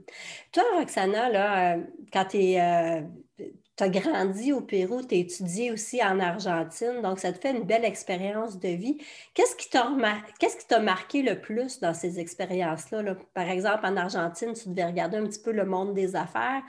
Toi, 0.52 0.64
Roxana, 0.74 1.28
là, 1.30 1.76
euh, 1.76 1.82
quand 2.12 2.26
tu 2.26 2.56
as 2.56 3.88
grandi 3.88 4.52
au 4.52 4.60
Pérou, 4.60 5.00
tu 5.02 5.14
as 5.14 5.18
étudié 5.18 5.70
aussi 5.70 6.02
en 6.02 6.18
Argentine, 6.18 7.00
donc 7.02 7.20
ça 7.20 7.32
te 7.32 7.38
fait 7.38 7.52
une 7.56 7.62
belle 7.62 7.84
expérience 7.84 8.58
de 8.58 8.68
vie. 8.68 8.98
Qu'est-ce 9.32 9.56
qui 9.56 9.70
t'a 9.70 10.80
marqué 10.80 11.22
le 11.22 11.40
plus 11.40 11.78
dans 11.78 11.94
ces 11.94 12.18
expériences-là? 12.18 13.14
Par 13.32 13.48
exemple, 13.48 13.86
en 13.86 13.96
Argentine, 13.96 14.52
tu 14.52 14.68
devais 14.68 14.86
regarder 14.86 15.18
un 15.18 15.26
petit 15.26 15.40
peu 15.40 15.52
le 15.52 15.64
monde 15.64 15.94
des 15.94 16.16
affaires. 16.16 16.62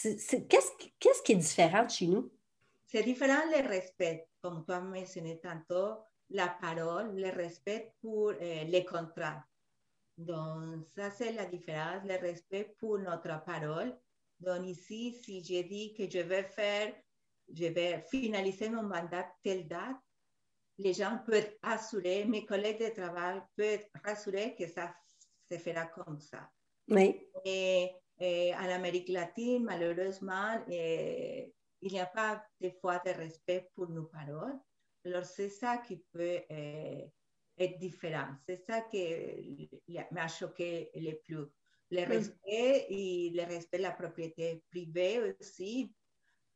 Qu'est-ce 0.00 1.22
qui 1.22 1.32
est 1.32 1.36
différent 1.36 1.84
de 1.84 1.90
chez 1.90 2.06
nous? 2.06 2.30
C'est 2.86 3.02
différent 3.02 3.42
le 3.50 3.68
respect, 3.68 4.26
comme 4.40 4.64
tu 4.64 4.72
as 4.72 4.80
mentionné 4.80 5.38
tantôt 5.40 5.98
la 6.30 6.48
parole, 6.48 7.14
le 7.14 7.30
respect 7.30 7.92
pour 8.00 8.30
euh, 8.30 8.64
les 8.64 8.84
contrats. 8.84 9.44
Donc, 10.16 10.86
ça, 10.94 11.10
c'est 11.10 11.32
la 11.32 11.46
différence, 11.46 12.04
le 12.04 12.16
respect 12.20 12.74
pour 12.78 12.98
notre 12.98 13.44
parole. 13.44 13.96
Donc, 14.40 14.66
ici, 14.66 15.18
si 15.22 15.42
je 15.42 15.62
dis 15.66 15.94
que 15.94 16.08
je 16.08 16.18
vais 16.18 16.44
faire, 16.44 16.94
je 17.52 17.66
vais 17.66 18.02
finaliser 18.10 18.70
mon 18.70 18.82
mandat 18.82 19.26
telle 19.42 19.68
date, 19.68 19.96
les 20.78 20.94
gens 20.94 21.18
peuvent 21.26 21.54
assurer, 21.62 22.24
mes 22.24 22.44
collègues 22.44 22.80
de 22.80 22.94
travail 22.94 23.42
peuvent 23.56 23.86
rassurer 24.04 24.54
que 24.58 24.66
ça 24.66 24.94
se 25.50 25.58
fera 25.58 25.86
comme 25.86 26.18
ça. 26.20 26.50
Oui. 26.88 27.26
Et, 27.44 27.90
en 28.20 28.68
Amérique 28.70 29.08
latine, 29.08 29.64
malheureusement, 29.64 30.62
il 30.68 31.52
n'y 31.82 32.00
a 32.00 32.06
pas 32.06 32.44
de 32.60 32.70
fois 32.80 33.00
de 33.04 33.10
respect 33.10 33.68
pour 33.74 33.88
nos 33.88 34.04
paroles. 34.04 34.58
Alors, 35.04 35.24
c'est 35.24 35.48
ça 35.48 35.78
qui 35.78 35.96
peut 36.12 36.40
être 37.58 37.78
différent. 37.78 38.28
C'est 38.46 38.64
ça 38.68 38.82
qui 38.82 39.68
m'a 40.10 40.28
choqué 40.28 40.90
le 40.94 41.12
plus. 41.24 41.46
Le 41.90 42.04
respect 42.06 42.86
et 42.88 43.30
le 43.34 43.42
respect 43.44 43.76
de 43.78 43.82
la 43.82 43.90
propriété 43.90 44.62
privée 44.70 45.36
aussi, 45.38 45.92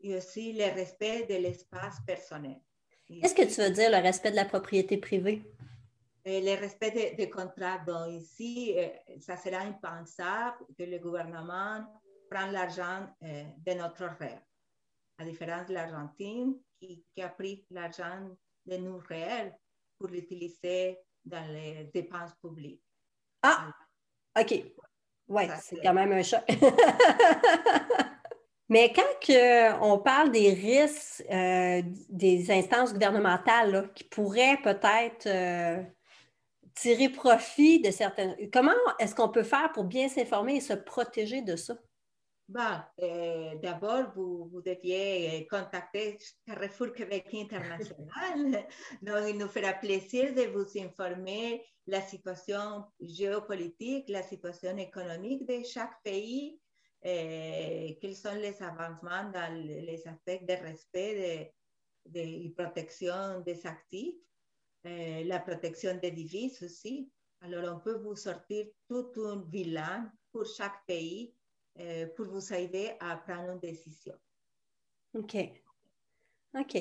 et 0.01 0.17
aussi 0.17 0.53
le 0.53 0.73
respect 0.75 1.27
de 1.27 1.35
l'espace 1.35 1.97
personnel. 2.07 2.59
Qu'est-ce 3.07 3.35
que 3.35 3.43
tu 3.43 3.61
veux 3.61 3.71
dire, 3.71 3.91
le 3.91 4.03
respect 4.03 4.31
de 4.31 4.37
la 4.37 4.47
propriété 4.47 4.97
privée? 4.97 5.43
Et 6.29 6.41
le 6.41 6.61
respect 6.61 7.15
des 7.17 7.31
contrats. 7.31 7.79
Donc, 7.87 8.11
ici, 8.11 8.75
euh, 8.77 8.89
ça 9.21 9.37
sera 9.37 9.59
impensable 9.59 10.57
que 10.77 10.83
le 10.83 10.99
gouvernement 10.99 11.87
prenne 12.29 12.51
l'argent 12.51 13.07
euh, 13.23 13.45
de 13.65 13.73
notre 13.75 14.07
rêve. 14.19 14.43
À 15.19 15.25
différence 15.25 15.69
de 15.69 15.75
l'Argentine, 15.75 16.59
qui, 16.81 17.05
a 17.23 17.29
pris 17.29 17.65
l'argent 17.71 18.29
de 18.67 18.77
nous 18.77 18.99
réels 18.99 19.57
pour 19.97 20.09
l'utiliser 20.09 20.99
dans 21.25 21.47
les 21.47 21.85
dépenses 21.95 22.35
publiques. 22.43 22.83
Ah, 23.43 23.73
OK. 24.39 24.65
Oui, 25.29 25.45
c'est 25.61 25.81
quand 25.81 25.95
même 25.95 26.13
un 26.13 26.23
choc. 26.25 26.43
Mais 28.69 28.93
quand 28.93 29.81
on 29.81 29.99
parle 29.99 30.33
des 30.33 30.53
risques 30.53 31.25
euh, 31.31 31.83
des 32.09 32.51
instances 32.51 32.93
gouvernementales 32.93 33.93
qui 33.95 34.03
pourraient 34.05 34.59
peut-être 34.63 35.27
euh, 35.27 35.83
tirer 36.77 37.09
profit 37.09 37.81
de 37.81 37.91
certaines... 37.91 38.37
Comment 38.53 38.73
est-ce 38.99 39.15
qu'on 39.15 39.31
peut 39.31 39.43
faire 39.43 39.73
pour 39.73 39.85
bien 39.85 40.09
s'informer 40.09 40.57
et 40.57 40.61
se 40.61 40.75
protéger 40.75 41.43
de 41.43 41.57
ça? 41.57 41.77
Bah, 42.49 42.93
euh, 43.03 43.57
d'abord, 43.57 44.13
vous, 44.15 44.49
vous, 44.53 44.63
deviez 44.63 45.43
euh, 45.43 45.45
contacter 45.51 46.17
Carrefour 46.47 46.93
Québec 46.93 47.27
International. 47.35 48.67
Donc, 49.03 49.17
il 49.29 49.37
nous 49.37 49.49
fera 49.49 49.73
plaisir 49.73 50.33
de 50.33 50.43
vous 50.43 50.67
informer 50.79 51.65
la 51.89 52.01
situation 52.01 52.85
géopolitique, 53.01 54.09
la 54.09 54.23
situation 54.23 54.77
économique 54.77 55.45
de 55.45 55.65
chaque 55.65 56.01
pays, 56.05 56.61
euh, 57.05 57.89
quels 58.01 58.17
sont 58.17 58.35
les 58.35 58.63
avancements 58.63 59.31
dans 59.33 59.53
les 59.55 60.07
aspects 60.07 60.45
de 60.45 60.53
respect 60.53 61.53
de, 62.05 62.21
de, 62.21 62.55
protection 62.55 63.41
des 63.41 63.67
actifs, 63.67 64.15
la 64.85 65.39
protection 65.41 65.97
des 65.97 66.11
devises 66.11 66.63
aussi. 66.63 67.11
Alors, 67.41 67.77
on 67.77 67.81
peut 67.81 67.99
vous 67.99 68.17
sortir 68.17 68.67
tout 68.89 69.11
un 69.17 69.37
bilan 69.37 70.09
pour 70.33 70.47
chaque 70.47 70.85
pays 70.87 71.35
euh, 71.79 72.07
pour 72.17 72.27
vous 72.27 72.55
aider 72.55 72.93
à 73.01 73.17
prendre 73.17 73.51
une 73.53 73.59
décision. 73.59 74.15
OK. 75.15 75.37
OK. 76.59 76.75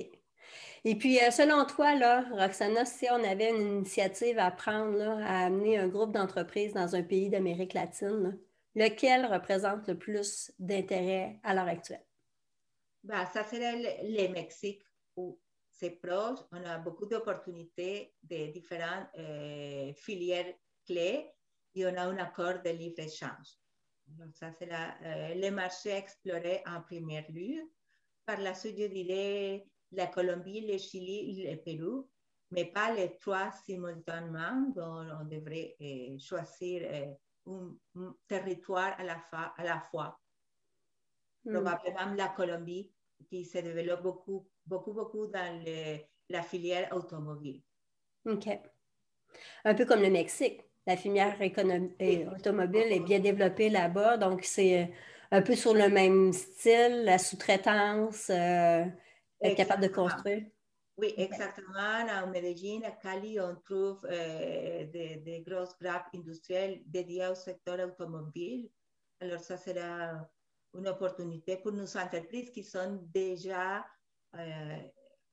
Et 0.85 0.95
puis, 0.95 1.19
euh, 1.19 1.31
selon 1.31 1.65
toi, 1.65 1.95
là, 1.95 2.25
Roxana, 2.31 2.85
si 2.85 3.07
on 3.11 3.23
avait 3.23 3.49
une 3.49 3.77
initiative 3.77 4.39
à 4.39 4.51
prendre, 4.51 5.01
à 5.01 5.45
amener 5.45 5.77
un 5.77 5.87
groupe 5.87 6.13
d'entreprises 6.13 6.73
dans 6.73 6.95
un 6.95 7.03
pays 7.03 7.29
d'Amérique 7.29 7.73
latine, 7.73 8.39
lequel 8.75 9.25
représente 9.25 9.87
le 9.87 9.97
plus 9.97 10.53
d'intérêt 10.59 11.39
à 11.43 11.53
l'heure 11.53 11.67
actuelle? 11.67 12.05
Ben, 13.03 13.25
ça 13.33 13.43
serait 13.43 14.01
le, 14.03 14.33
Mexique 14.33 14.81
où 14.81 14.94
c'est 15.75 15.99
proche. 16.01 16.39
On 16.51 16.63
a 16.63 16.77
beaucoup 16.77 17.05
d'opportunités 17.05 18.13
de 18.23 18.51
différentes 18.51 19.07
euh, 19.17 19.93
filières 19.93 20.53
clés 20.85 21.29
et 21.73 21.85
on 21.85 21.95
a 21.95 22.03
un 22.03 22.17
accord 22.17 22.61
de 22.63 22.69
libre-échange. 22.69 23.59
Donc, 24.07 24.35
ça, 24.35 24.51
c'est 24.53 24.71
euh, 24.71 25.35
le 25.35 25.49
marché 25.49 25.89
exploré 25.89 26.63
en 26.65 26.81
premier 26.81 27.25
lieu. 27.29 27.69
Par 28.25 28.39
la 28.39 28.53
suite, 28.53 28.77
je 28.79 28.87
dirais 28.87 29.67
la 29.91 30.07
Colombie, 30.07 30.61
le 30.61 30.77
Chili 30.77 31.43
le 31.43 31.57
Pérou, 31.57 32.09
mais 32.51 32.65
pas 32.65 32.93
les 32.93 33.17
trois 33.17 33.51
simultanément. 33.51 34.71
Donc, 34.73 35.07
on 35.19 35.25
devrait 35.25 35.75
euh, 35.81 36.17
choisir 36.19 37.13
un, 37.47 37.75
territoire 38.27 38.97
à 38.97 39.03
la, 39.03 39.21
à 39.31 39.63
la 39.63 39.79
fois. 39.91 40.19
Hmm. 41.43 41.53
Probablement 41.53 42.13
la 42.15 42.29
Colombie, 42.29 42.91
qui 43.27 43.45
se 43.45 43.57
développe 43.59 44.03
beaucoup, 44.03 44.47
beaucoup, 44.65 44.93
beaucoup 44.93 45.27
dans 45.27 45.63
la 46.29 46.41
filière 46.43 46.89
automobile. 46.95 47.61
OK. 48.25 48.47
Un 49.63 49.75
peu 49.75 49.85
comme 49.85 50.01
le 50.01 50.09
Mexique 50.09 50.65
la 50.87 50.97
filière 50.97 51.37
automobile 51.41 52.91
est 52.91 52.99
bien 52.99 53.19
développée 53.19 53.69
là-bas. 53.69 54.17
Donc, 54.17 54.43
c'est 54.43 54.83
euh, 54.83 54.85
un 55.31 55.41
peu 55.41 55.55
sur 55.55 55.73
le 55.73 55.89
même 55.89 56.31
style, 56.31 57.03
la 57.03 57.17
sous-traitance, 57.17 58.29
euh, 58.29 58.85
être 59.41 59.57
capable 59.57 59.83
de 59.83 59.87
construire. 59.87 60.43
Oui, 60.97 61.13
exactement. 61.17 61.73
À 61.77 62.25
Medellín, 62.27 62.83
à 62.83 62.91
Cali, 62.91 63.37
on 63.39 63.55
trouve 63.55 63.99
euh, 64.09 64.85
des, 64.85 65.43
grosses 65.45 65.77
grappes 65.81 66.07
industrielles 66.15 66.81
dédiées 66.85 67.27
au 67.27 67.35
secteur 67.35 67.79
automobile. 67.79 68.69
Alors, 69.19 69.41
ça 69.41 69.57
sera 69.57 70.29
une 70.77 70.87
opportunité 70.87 71.57
pour 71.57 71.71
nos 71.71 71.97
entreprises 71.97 72.49
qui 72.51 72.63
sont 72.63 72.99
déjà, 73.13 73.85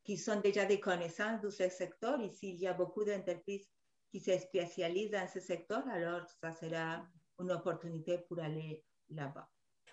qui 0.05 0.17
sont 0.17 0.41
déjà 0.41 0.65
des 0.65 0.81
connaissances 0.81 1.41
de 1.41 1.51
ce 1.51 1.69
secteur. 1.69 2.21
Ici, 2.21 2.51
il 2.55 2.61
y 2.61 2.67
a 2.67 2.73
beaucoup 2.73 3.05
d'entreprises 3.05 3.69
qui 4.11 4.21
se 4.21 4.37
spécialise 4.39 5.11
dans 5.11 5.27
ce 5.27 5.41
secteur, 5.41 5.83
alors 5.89 6.21
ça 6.41 6.53
sera 6.53 7.03
une 7.41 7.51
opportunité 7.51 8.19
pour 8.29 8.39
aller 8.39 8.85
là-bas. 9.11 9.49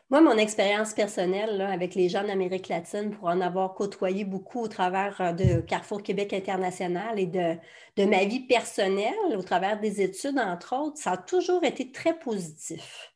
Moi, 0.10 0.22
mon 0.22 0.38
expérience 0.38 0.94
personnelle 0.94 1.62
avec 1.62 1.94
les 1.94 2.10
gens 2.10 2.24
d'Amérique 2.24 2.68
latine, 2.68 3.12
pour 3.12 3.28
en 3.28 3.42
avoir 3.42 3.76
côtoyé 3.76 4.26
beaucoup 4.26 4.62
au 4.62 4.68
travers 4.68 5.22
euh, 5.22 5.34
de 5.34 5.62
Carrefour 5.62 6.02
Québec 6.02 6.34
International 6.34 7.20
et 7.20 7.28
de, 7.28 7.56
de 7.96 8.06
ma 8.06 8.26
vie 8.26 8.40
personnelle, 8.40 9.38
au 9.38 9.44
travers 9.44 9.80
des 9.80 10.02
études, 10.02 10.40
entre 10.40 10.76
autres, 10.76 10.98
ça 10.98 11.12
a 11.12 11.18
toujours 11.18 11.64
été 11.64 11.92
très 11.92 12.18
positif. 12.18 13.14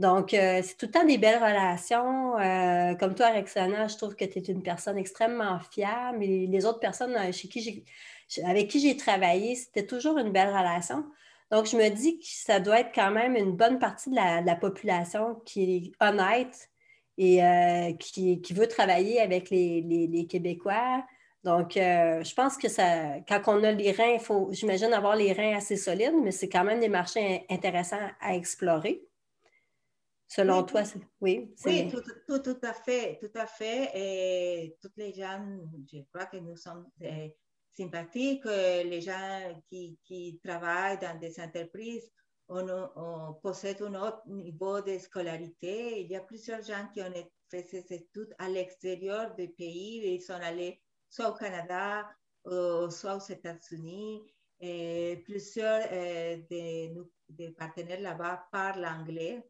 Donc, 0.00 0.34
euh, 0.34 0.60
c'est 0.64 0.76
tout 0.76 0.86
le 0.86 0.92
temps 0.92 1.04
des 1.04 1.18
belles 1.18 1.42
relations. 1.42 2.36
Euh, 2.38 2.94
comme 2.94 3.14
toi, 3.14 3.28
Rexana, 3.28 3.86
je 3.86 3.96
trouve 3.96 4.16
que 4.16 4.24
tu 4.24 4.38
es 4.38 4.42
une 4.42 4.62
personne 4.62 4.98
extrêmement 4.98 5.60
fiable. 5.70 6.24
Et 6.24 6.46
les 6.46 6.66
autres 6.66 6.80
personnes 6.80 7.14
chez 7.32 7.48
qui 7.48 7.84
avec 8.44 8.68
qui 8.68 8.80
j'ai 8.80 8.96
travaillé, 8.96 9.54
c'était 9.54 9.86
toujours 9.86 10.18
une 10.18 10.32
belle 10.32 10.48
relation. 10.48 11.04
Donc, 11.50 11.66
je 11.66 11.76
me 11.76 11.88
dis 11.90 12.18
que 12.18 12.24
ça 12.26 12.60
doit 12.60 12.80
être 12.80 12.92
quand 12.94 13.10
même 13.10 13.36
une 13.36 13.52
bonne 13.52 13.78
partie 13.78 14.10
de 14.10 14.16
la, 14.16 14.56
population 14.56 15.36
qui 15.44 15.76
est 15.76 15.92
honnête 16.04 16.70
et 17.18 17.40
qui, 17.98 18.40
veut 18.54 18.68
travailler 18.68 19.20
avec 19.20 19.50
les 19.50 20.26
Québécois, 20.30 21.04
donc, 21.44 21.76
euh, 21.76 22.22
je 22.22 22.34
pense 22.34 22.58
que 22.58 22.68
ça, 22.68 23.18
quand 23.26 23.40
on 23.46 23.64
a 23.64 23.72
les 23.72 23.92
reins, 23.92 24.12
il 24.14 24.20
faut, 24.20 24.48
j'imagine, 24.52 24.92
avoir 24.92 25.16
les 25.16 25.32
reins 25.32 25.56
assez 25.56 25.76
solides, 25.76 26.14
mais 26.22 26.32
c'est 26.32 26.50
quand 26.50 26.64
même 26.64 26.80
des 26.80 26.88
marchés 26.88 27.46
intéressants 27.48 27.96
à 28.20 28.34
explorer. 28.34 29.02
Selon 30.32 30.62
toi, 30.62 30.84
oui. 31.20 31.52
Oui, 31.66 31.90
tout, 31.90 32.56
à 32.62 32.72
fait, 32.72 33.18
tout 33.20 33.32
à 33.36 33.46
fait. 33.46 33.90
Et 33.96 34.76
tous 34.80 34.92
les 34.96 35.12
gens, 35.12 35.44
je 35.92 36.02
crois 36.12 36.26
que 36.26 36.36
nous 36.36 36.54
sommes 36.54 36.88
euh, 37.02 37.28
sympathiques. 37.76 38.46
Euh, 38.46 38.84
les 38.84 39.00
gens 39.00 39.60
qui, 39.68 40.40
travaillent 40.44 41.00
dans 41.00 41.18
des 41.18 41.40
entreprises, 41.40 42.08
on, 42.48 42.64
on, 42.94 43.34
possède 43.42 43.82
un 43.82 43.94
autre 43.96 44.22
niveau 44.28 44.80
de 44.80 44.98
scolarité. 44.98 46.02
Il 46.02 46.12
y 46.12 46.14
a 46.14 46.20
plusieurs 46.20 46.62
gens 46.62 46.86
qui 46.94 47.02
ont 47.02 47.12
fait 47.50 47.64
ces 47.64 47.84
études 47.92 48.32
à 48.38 48.48
l'extérieur 48.48 49.34
du 49.34 49.48
pays 49.48 50.14
ils 50.14 50.22
sont 50.22 50.34
allés 50.34 50.80
soit 51.08 51.30
au 51.30 51.34
Canada, 51.34 52.08
soit 52.44 53.16
aux 53.16 53.32
États-Unis. 53.32 54.22
plusieurs 55.24 55.88
euh, 55.90 56.36
des, 56.48 57.50
partenaires 57.58 58.00
là-bas 58.00 58.46
parlent 58.52 58.86
anglais. 58.86 59.42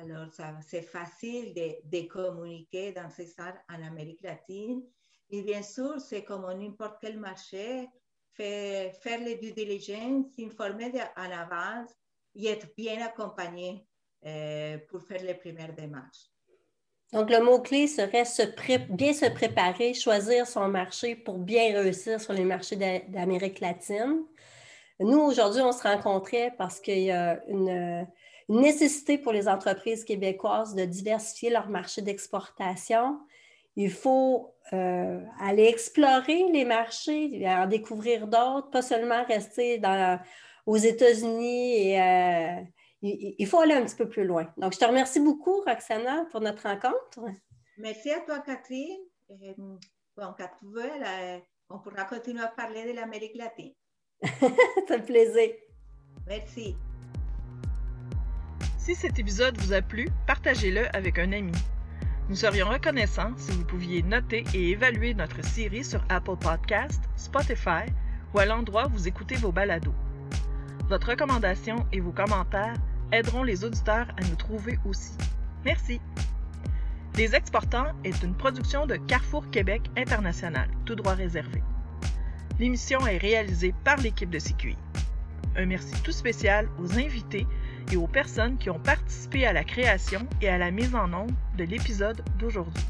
Alors, 0.00 0.28
c'est 0.62 0.82
facile 0.82 1.52
de, 1.54 2.06
communiquer 2.06 2.92
dans 2.92 3.10
ces 3.10 3.26
salles 3.26 3.60
en 3.68 3.82
Amérique 3.82 4.22
latine. 4.22 4.82
Et 5.30 5.42
bien 5.42 5.62
sûr, 5.62 6.00
c'est 6.00 6.22
comme 6.22 6.46
n'importe 6.56 6.98
quel 7.00 7.18
marché, 7.18 7.88
faire, 8.32 8.94
faire 8.94 9.20
les 9.20 9.36
due 9.36 9.52
diligence, 9.52 10.26
s'informer 10.38 10.92
en 11.16 11.30
avance 11.30 11.90
et 12.34 12.46
être 12.46 12.68
bien 12.76 13.04
accompagné 13.04 13.86
euh, 14.24 14.78
pour 14.88 15.02
faire 15.02 15.22
les 15.22 15.34
premières 15.34 15.74
démarches. 15.74 16.30
Donc, 17.12 17.30
le 17.30 17.42
mot-clé 17.42 17.86
serait 17.86 18.24
se 18.24 18.42
bien 18.92 19.12
se 19.12 19.26
préparer, 19.26 19.94
choisir 19.94 20.46
son 20.46 20.68
marché 20.68 21.16
pour 21.16 21.38
bien 21.38 21.80
réussir 21.80 22.20
sur 22.20 22.34
les 22.34 22.44
marchés 22.44 22.76
d'Amérique 22.76 23.60
latine. 23.60 24.24
Nous, 25.00 25.18
aujourd'hui, 25.18 25.62
on 25.62 25.72
se 25.72 25.82
rencontrait 25.82 26.54
parce 26.56 26.80
qu'il 26.80 26.98
y 26.98 27.10
a 27.10 27.42
une, 27.48 28.06
nécessité 28.48 29.18
pour 29.18 29.32
les 29.32 29.48
entreprises 29.48 30.04
québécoises 30.04 30.74
de 30.74 30.84
diversifier 30.84 31.50
leur 31.50 31.68
marché 31.68 32.02
d'exportation. 32.02 33.20
Il 33.76 33.90
faut 33.90 34.54
euh, 34.72 35.20
aller 35.40 35.64
explorer 35.64 36.50
les 36.52 36.64
marchés, 36.64 37.46
en 37.46 37.66
découvrir 37.66 38.26
d'autres, 38.26 38.70
pas 38.70 38.82
seulement 38.82 39.24
rester 39.24 39.78
dans, 39.78 40.18
aux 40.66 40.76
États-Unis 40.76 41.88
et 41.88 42.02
euh, 42.02 42.60
il, 43.02 43.46
faut 43.46 43.60
aller 43.60 43.74
un 43.74 43.84
petit 43.84 43.96
peu 43.96 44.08
plus 44.08 44.24
loin. 44.24 44.52
Donc, 44.56 44.72
je 44.72 44.78
te 44.78 44.84
remercie 44.84 45.20
beaucoup, 45.20 45.60
Roxana, 45.60 46.26
pour 46.30 46.40
notre 46.40 46.64
rencontre. 46.64 47.20
Merci 47.76 48.10
à 48.10 48.20
toi, 48.20 48.40
Catherine. 48.40 48.98
Euh, 49.30 49.54
bon, 49.56 50.34
quand 50.36 50.50
tu 50.58 50.66
veux, 50.66 50.90
on 51.70 51.78
pourra 51.78 52.04
continuer 52.04 52.42
à 52.42 52.48
parler 52.48 52.90
de 52.90 52.96
l'Amérique 52.96 53.36
latine. 53.36 53.74
C'est 54.22 54.90
un 54.90 55.00
plaisir. 55.00 55.50
Merci. 56.26 56.74
Si 58.88 58.94
cet 58.94 59.18
épisode 59.18 59.54
vous 59.60 59.74
a 59.74 59.82
plu, 59.82 60.08
partagez-le 60.26 60.86
avec 60.96 61.18
un 61.18 61.32
ami. 61.32 61.52
Nous 62.30 62.36
serions 62.36 62.70
reconnaissants 62.70 63.36
si 63.36 63.50
vous 63.50 63.66
pouviez 63.66 64.02
noter 64.02 64.44
et 64.54 64.70
évaluer 64.70 65.12
notre 65.12 65.44
série 65.44 65.84
sur 65.84 66.02
Apple 66.08 66.38
Podcast, 66.40 67.02
Spotify 67.14 67.84
ou 68.32 68.38
à 68.38 68.46
l'endroit 68.46 68.86
où 68.86 68.92
vous 68.92 69.06
écoutez 69.06 69.34
vos 69.34 69.52
balados. 69.52 69.92
Votre 70.88 71.10
recommandation 71.10 71.86
et 71.92 72.00
vos 72.00 72.12
commentaires 72.12 72.76
aideront 73.12 73.42
les 73.42 73.62
auditeurs 73.62 74.08
à 74.16 74.24
nous 74.26 74.36
trouver 74.36 74.78
aussi. 74.86 75.18
Merci. 75.66 76.00
Les 77.18 77.34
Exportants 77.34 77.92
est 78.04 78.22
une 78.22 78.34
production 78.34 78.86
de 78.86 78.96
Carrefour 78.96 79.50
Québec 79.50 79.82
International, 79.98 80.70
tout 80.86 80.94
droit 80.94 81.12
réservé. 81.12 81.62
L'émission 82.58 83.06
est 83.06 83.18
réalisée 83.18 83.74
par 83.84 83.98
l'équipe 83.98 84.30
de 84.30 84.38
CQI. 84.38 84.78
Un 85.56 85.66
merci 85.66 85.92
tout 86.02 86.12
spécial 86.12 86.70
aux 86.78 86.98
invités 86.98 87.46
et 87.92 87.96
aux 87.96 88.06
personnes 88.06 88.56
qui 88.58 88.70
ont 88.70 88.78
participé 88.78 89.44
à 89.46 89.52
la 89.52 89.64
création 89.64 90.24
et 90.40 90.48
à 90.48 90.56
la 90.58 90.70
mise 90.70 90.94
en 90.94 91.12
ombre 91.12 91.34
de 91.56 91.64
l'épisode 91.64 92.22
d'aujourd'hui. 92.38 92.84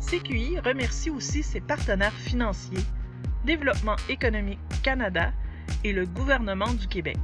CQI 0.00 0.58
remercie 0.60 1.10
aussi 1.10 1.42
ses 1.42 1.60
partenaires 1.60 2.14
financiers, 2.14 2.84
Développement 3.44 3.96
économique 4.08 4.60
Canada 4.82 5.32
et 5.84 5.92
le 5.92 6.06
gouvernement 6.06 6.72
du 6.72 6.88
Québec. 6.88 7.18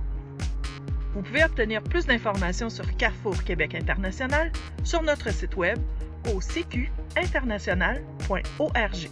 Vous 1.15 1.23
pouvez 1.23 1.45
obtenir 1.45 1.83
plus 1.83 2.05
d'informations 2.07 2.71
sur 2.71 2.97
Carrefour 2.97 3.43
Québec 3.45 3.75
International 3.75 4.51
sur 4.83 5.03
notre 5.03 5.33
site 5.33 5.57
web 5.57 5.79
au 6.33 6.41
cqinternational.org. 6.41 9.11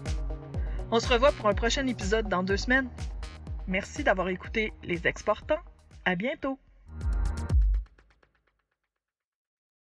On 0.91 1.01
se 1.01 1.09
revoit 1.09 1.33
pour 1.33 1.49
un 1.49 1.55
prochain 1.55 1.87
épisode 1.87 2.29
dans 2.29 2.43
deux 2.43 2.57
semaines. 2.57 2.89
Merci 3.69 4.03
d'avoir 4.05 4.29
écouté 4.29 4.73
Les 4.83 5.07
Exportants. 5.07 5.61
À 6.05 6.17
bientôt! 6.17 6.59